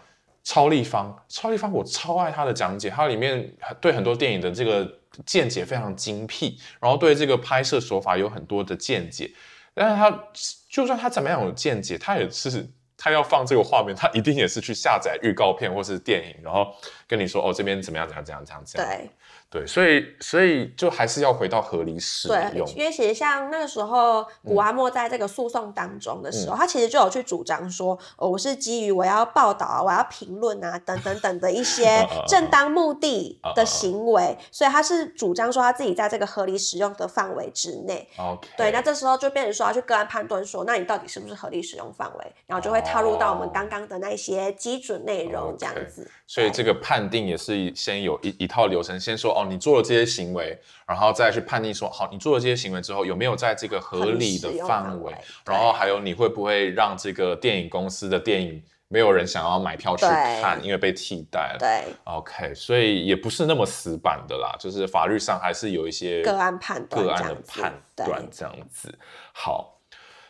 [0.44, 1.14] 超立方。
[1.28, 3.52] 超立方我超爱他的讲解，他里面
[3.82, 4.90] 对很多电影的这个
[5.26, 9.30] 见解非常精辟，然后对这个拍摄手法有很多的见解。
[9.74, 10.24] 但是他
[10.70, 12.66] 就算他怎么样有见解，他也是
[12.98, 16.74] 他要放这个画面，他一定也是去下载预告片或是电影，然后
[17.08, 18.90] 跟你说哦这边怎么样怎样怎样怎样怎样。
[18.90, 19.10] 对。
[19.52, 22.68] 对，所以所以就还是要回到合理使用。
[22.68, 38.08] 对，因为其实像那个时候古阿莫在这个诉讼当中的时候，他其实就有去主张说，哦，我是基于我要报道、我要评论啊等等等的一些 正当目的的行为，所以他是主张说他自己在这个合理使用的范围之内。
[38.20, 38.48] OK。
[38.56, 46.08] 对，那这时候就变成说要去个案判断说，那你到底是不是合理使用范围，然后就会踏入到我们刚刚的那些基准内容这样子。
[46.28, 49.39] 所以这个判定也是先有一一套流程，先说。
[49.40, 55.14] 哦，你做了这些行为，然后再去判定说，好，你做了这些行为之后，有没有在这个合理的范围？
[55.46, 61.58] 然后还有你会不会让这个电影公司的电影没有人想要买票去看，因为被替代了？
[61.60, 68.94] 对，OK，所以也不是那么死板的啦，就是法律上还是有一些个案判断、个案的判断这样子。
[69.32, 69.80] 好，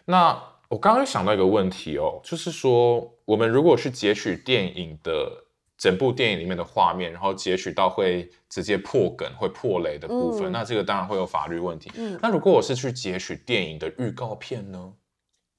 [0.05, 0.37] 那
[0.67, 5.45] 我刚刚想到一个问题哦，就是说，我们如果去截取电影的。
[5.79, 11.89] 整部电影里面的画面，然后截取到会直接破梗、会破雷的部分，那这个当然会有法律问题。
[11.95, 14.93] 嗯，那如果我是去截取电影的预告片呢？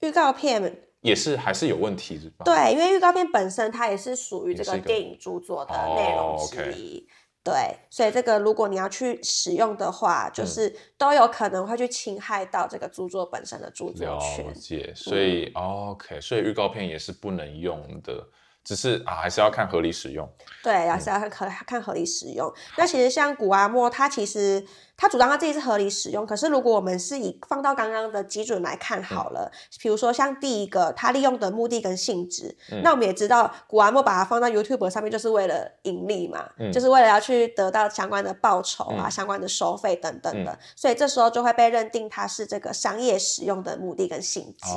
[0.00, 2.44] 预告片也是还是有问题，是吧？
[2.44, 7.08] 对，因为预告片本身它也是属于这个电影著作的内容之一。
[7.42, 7.54] 对，
[7.88, 14.46] 所以这个如果你要去使用的话，就是都有可能会去侵害到这个著作本身的著作权。
[14.46, 18.28] 了解，所以 OK，所以预告片也是不能用的。
[18.64, 20.28] 只是啊，还是要看合理使用。
[20.62, 22.52] 对，还是要看合看合理使用。
[22.76, 24.66] 那其实像古阿莫，它其实。
[25.00, 44.68] 他主张他自己是合理使用，可是如果我们是以放到刚刚的基准来看好了，比如说像第一个，他利用的目的跟性质，那我们也知道古阿莫把它放到 YouTube 上面就是为了盈利嘛，就是为了要去得到相关的报酬啊、相关的收费等等的，所以这时候就会被认定它是这个商业使用的目的跟性质。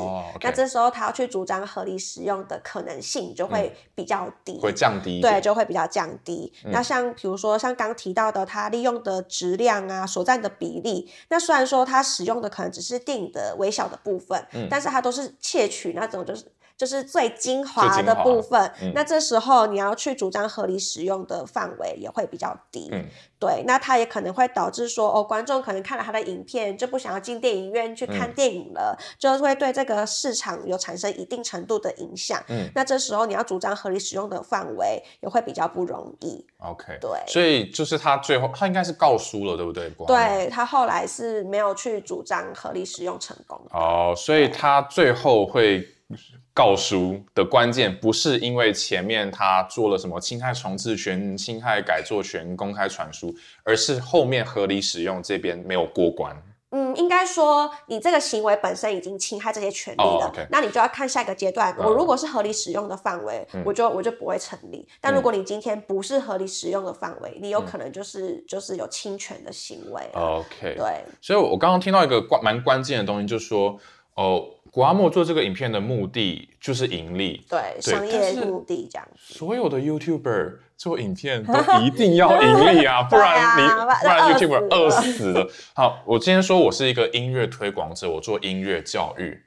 [0.41, 6.53] 那这时候他要去主张合理使用的可能性就会比较低，会降低，对，就会比较降低。
[6.67, 10.07] 那像比如说像刚提到的，他利用的质量啊。
[10.13, 16.45] 所占的比例，那虽然说它使用的可能只是电影的微小的部分，嗯，但是它都是窃取那种就是
[16.83, 23.05] 就是最精华的部分，那这时候你要去主张合理使用的范围也会比较低，嗯。
[23.39, 32.41] 对，那它也可能会导致说，哦，观众可能看了他的影片就不想要进电影院去看电影了，就会对这个市场有产生一定程度的影响。
[32.47, 36.45] 嗯，那这时候你要主张合理使用的范围也会比较不容易。
[36.59, 39.89] OK，对，所以就是他最后他应该是告输了，对不对？
[40.07, 43.59] 对他后来是没有去主张合理使用成功。
[43.71, 45.85] 哦，所以他最后会。
[46.53, 53.33] 告书的关键不是因为前面他做了什么侵害重置权、侵害改作权、公开传输，
[53.63, 56.35] 而是后面合理使用这边没有过关。
[56.69, 61.75] 嗯，应该说你这个行为本身已经侵害这些权利了，那你就要看下一个阶段。
[61.77, 64.87] 我如果是合理使用的范围，我就我就不会成立。
[64.99, 70.01] 但如果你今天不是合理使用的范围，你有可能就是就是有侵权的行为。
[70.13, 71.03] OK，对。
[71.21, 73.75] 所以我刚刚听到一个关蛮关键的东西，就是说
[74.15, 74.45] 哦。
[74.73, 79.07] 古阿莫做这个影片的目的就是盈利，对商业目的这样。
[79.15, 81.53] 所有的 YouTuber 做影片都
[81.83, 83.67] 一定要盈利啊， 不然你
[84.01, 85.47] 不然 YouTuber 饿死了。
[85.75, 89.43] 好，我今天说我是一个音乐推广者，我做音乐教育。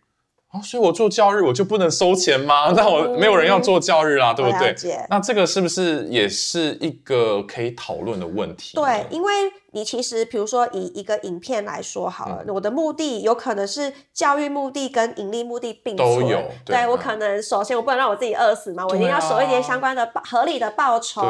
[0.52, 2.70] 哦所以我做教育，我就不能收钱吗？
[2.78, 4.72] 那我没有人要做教育啦，对不对？
[5.10, 8.76] 那这个是不是也是一个可以讨论的问题？
[8.76, 9.32] 对，因为。
[9.76, 16.08] 你其实，比如说以一个影片来说好了，我的目的有可能是教育目的跟盈利目的并存。
[16.08, 16.40] 都有。
[16.64, 21.20] 对我可能首先我不能让我自己饿死嘛，我一定要收一点相关的合理的报酬，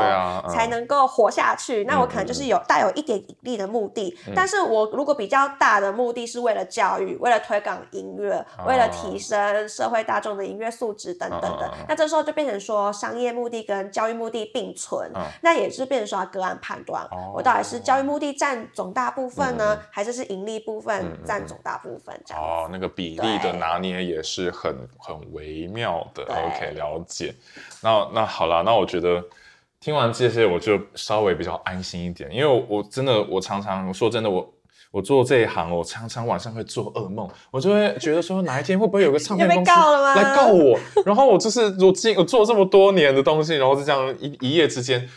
[0.48, 1.82] 才能够活下去。
[1.86, 15.10] 那我可能就是有带有一点盈利的目的，但是我如果比较大的目的是为了教育，为了推广音乐，为了提升社会大众的音乐素质等等的，那这时候就变成说商业目的跟教育目的并存，
[15.42, 18.35] 那也是变成说个案判断，我到底是教育目的。
[18.36, 22.14] 占总大部分呢，还是是盈利部分占总大部分？
[22.24, 26.22] 这样哦，那个比例的拿捏也是很很微妙的。
[26.22, 27.34] OK，了解。
[27.82, 29.24] 那那好了，那我觉得
[29.80, 34.52] 听完这些，我就稍微比较安心一点，因为我真的，我常常说真的，我
[34.90, 40.78] 我做这一行，我常常晚上会做噩梦，我就会觉得说，哪一天会不会有个唱片 公司来告我？
[41.04, 45.08] 然后我就是我进我做这么多年的东西，然后就这样一一夜之间。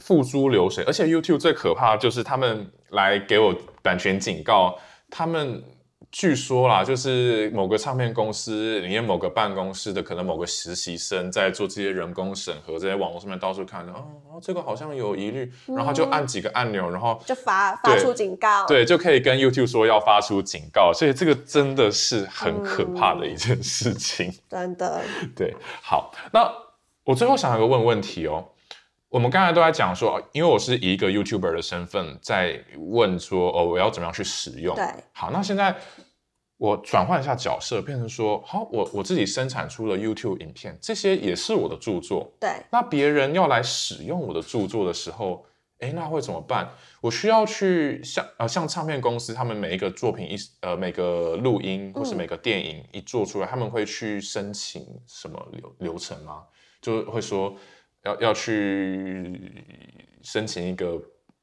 [0.00, 4.78] 付诸流水，而且 YouTube 最可怕的就是他们来给我版权警告。
[5.10, 5.62] 他们
[6.10, 20.92] 据说啦，就是某个唱片公司里面某个办公室的可能某个实习生在做这些人工审核，在网络上面到处看，哦，这个好像有疑虑，然后就按几个按钮，然后就发发出警告，对，就可以跟 YouTube 说要发出警告。
[20.94, 25.02] 所以这个真的是很可怕的一件事情，真的。
[25.36, 26.50] 对，好，那
[27.04, 28.48] 我最后想要个问问题哦。
[29.10, 34.76] 我们刚才都在讲说，因为我是以一个 YouTuber 的身份在问说，哦，我要怎么样去使用？
[34.76, 35.74] 对，好，那现在
[36.58, 42.30] 我转换一下角色，变成说，好，我我自己生产出了 YouTube 影片，这些也是我的著作。
[42.38, 45.46] 对，那别人要来使用我的著作的时候，
[45.78, 46.68] 哎，那会怎么办？
[47.00, 56.42] 我需要去像呃像唱片公司，他们每一个作品一呃每个录音或是每个电影一做出来，他们会去申请什么流流程吗？
[56.82, 57.56] 就会说。
[58.08, 59.38] 要要去
[60.22, 61.00] 申请一个。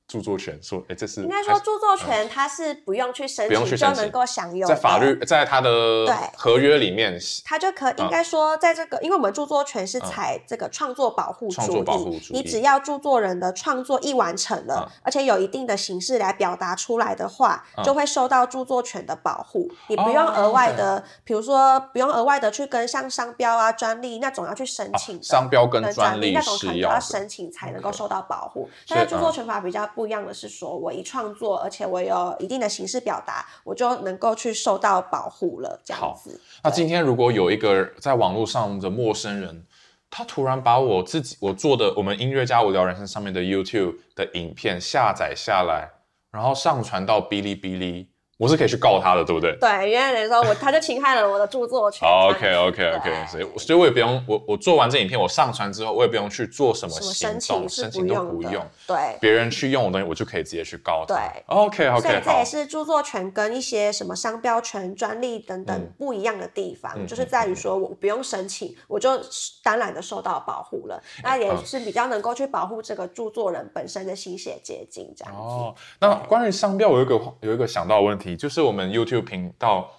[0.07, 19.71] 著作权说，哎，这是应该说著作权，它是不用去申请就能够享有，在法律在它的对合约里面，它就可应该说，在这个，因为我们著作权是采这个创作保护主义，你只要著作人的创作一完成了，而且有一定的形式来表达出来的话，就会受到著作权的保护。
[19.87, 28.69] 你不用额外的，比如说不用额外的去跟像商标啊、专利那种要去申请，商标跟专利那种可能要申请才能够受到保护。
[28.87, 29.89] 但是著作权法比较。
[29.95, 35.79] 不一样的是，说我一创作，而且我有一定的形式表达，我就能够去受到保护了。
[35.83, 36.39] 这样子。
[36.63, 39.65] 那今天如果有一个在网络上的陌生人，
[40.09, 45.89] 他突然把我自己我做的我们音乐家无聊人生上面的 YouTube 的影片下载下来，
[46.31, 48.09] 然后上传到哔哩哔哩。
[48.37, 49.55] 我是可以去告他的，对不对？
[49.61, 52.05] 对，因为等于说我他就侵害了我的著作权。
[52.07, 58.61] OK OK OK，所以所以我也不用我我做完这影片，我上传之后，我也不用去做什么申请，申请都不用。
[58.85, 61.15] 对，别人去用我东西，我就可以直接去告他。
[61.15, 69.17] 对，OK OK，所以这也是著作权跟一些什么商标权、专利等等不一样的地方，就是在于说我不用申请，我就
[69.63, 71.01] 当然的受到保护了。
[71.23, 75.39] 那也是比较能够去保护这个著作人本身的心血结晶这样子。
[75.39, 78.85] 哦，那关于商标，我有一个有一个想到的问题，就是我们。
[78.85, 79.91] YouTube 频道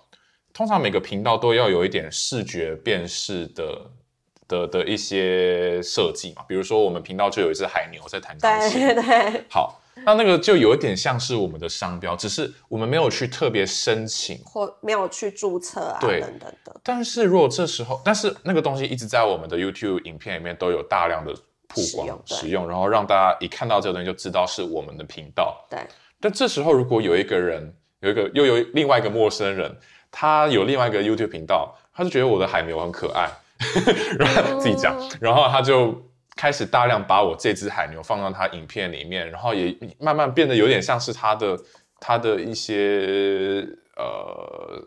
[0.55, 3.91] 通常每个频道都要有一点视觉辨识的
[4.49, 9.45] 的的一些设计嘛，比如说我们频道就有一只海牛在弹钢琴，对对。
[9.51, 16.81] 好，那那个就有一点像是我们的商标，只是我们没有去特别申请或没有去注册啊，等等的。
[16.83, 21.35] 但是如果这时候，但是那个东西一直在我们的 YouTube 影片里面都有大量的
[21.69, 25.67] 曝光使用，然后让大家一看到这个东西就知道是我们的频道。
[25.69, 25.81] 对。
[26.19, 27.75] 但这时候如果有一个人。
[28.01, 29.77] 有一个又有另外一个陌生人，
[30.11, 33.31] 他有另外一个 YouTube 频道，他就觉得我的海牛很可爱，
[34.19, 36.01] 然后自己讲，然后他就
[36.35, 41.59] 开始大量把我这只海牛放到他影片里面，然后也慢慢变得有点像是他的
[42.01, 43.67] 他的一些
[43.97, 44.83] 呃。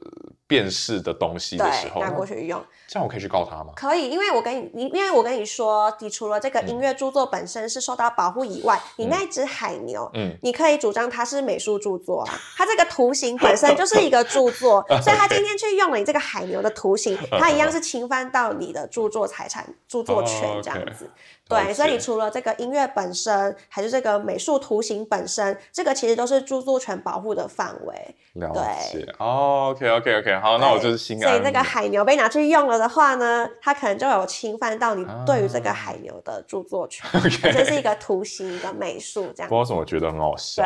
[0.50, 3.72] 辨识的东西的时候，拿过去用，这样我可以去告他吗？
[3.76, 21.08] 可以，因为我跟你，因为我跟你说，你除了这个音乐著作本身是受到保护以外，你那只海牛，嗯，你可以主张它是美术著作啊，它这个图形本身就是一个著作， 所以他今天去用了你这个海牛的图形， 它一样是侵犯到你的著作财产、著作权这样子。
[21.48, 28.16] 对，所以你除了这个音乐本身，还是这个美术图形本身，这个其实都是著作权保护的范围。
[28.34, 30.39] 了解，OK OK OK。
[30.42, 31.32] 好，那我就是心安。
[31.32, 37.10] 所以这个海牛被拿去用了的话呢，它可能就有侵犯到你对于这个海牛的著作权。
[37.52, 39.50] 这是一个图形，一个美术，这样。
[39.50, 40.64] 不知道什么，觉得很好笑。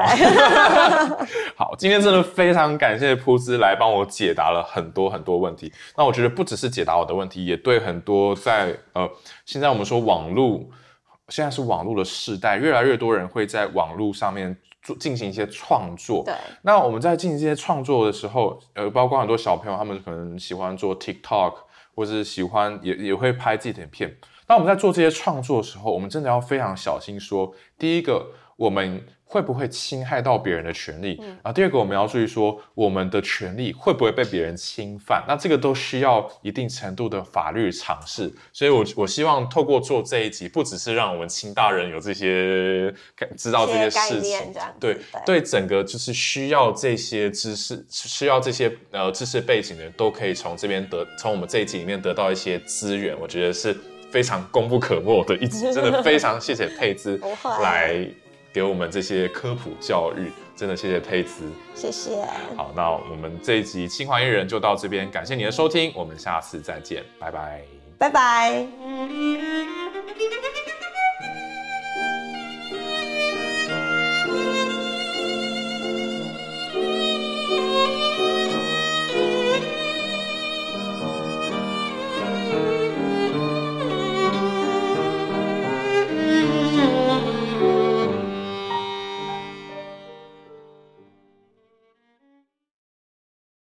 [1.56, 5.72] 好，今天真的非常感谢铺子来帮我解答了很多很多问题。
[5.98, 9.10] 那我觉得不只是解答我的问题，也对很多在呃，
[9.46, 10.62] 现在我们说网络，
[11.30, 14.58] 现在是网络的时代，越来越多人会在网络上面。
[14.84, 16.36] 做进行一些创作，对。
[16.62, 21.54] 那我们在进行这些创作的时候，呃，包括很多小朋友，他们可能喜欢做 TikTok，
[21.96, 24.16] 或者是喜欢也也会拍自己的影片。
[24.46, 27.20] 当我们在做这些创作的时候，我们真的要非常小心。
[27.20, 28.28] 说第一个，
[28.58, 29.04] 我们。
[29.34, 31.20] 会不会侵害到别人的权利？
[31.42, 35.24] 啊，第二个我们要注意说，我们的权利会不会被别人侵犯？
[35.28, 38.32] 那这个都需要一定程度的法律尝试。
[38.52, 42.94] 所以，我我希望透过做这一集，不只是让我们清大人有这些
[43.36, 53.20] 知道这些事情，对对，整个就是需要这些知识，需要这些呃知识背景的人都可以从这边得，从我们这一集里面得到一些资源。
[53.20, 53.76] 我觉得是
[54.12, 57.20] 非常功不可没的一集， 真的非常谢谢佩兹
[57.62, 58.08] 来。
[58.54, 62.24] 给我们这些科普教育，真的谢谢佩兹，谢谢。
[62.56, 67.64] 好，那我们这一集清华艺人就到这边，感谢你的收听，我们下次再见，拜拜，
[67.98, 68.68] 拜拜。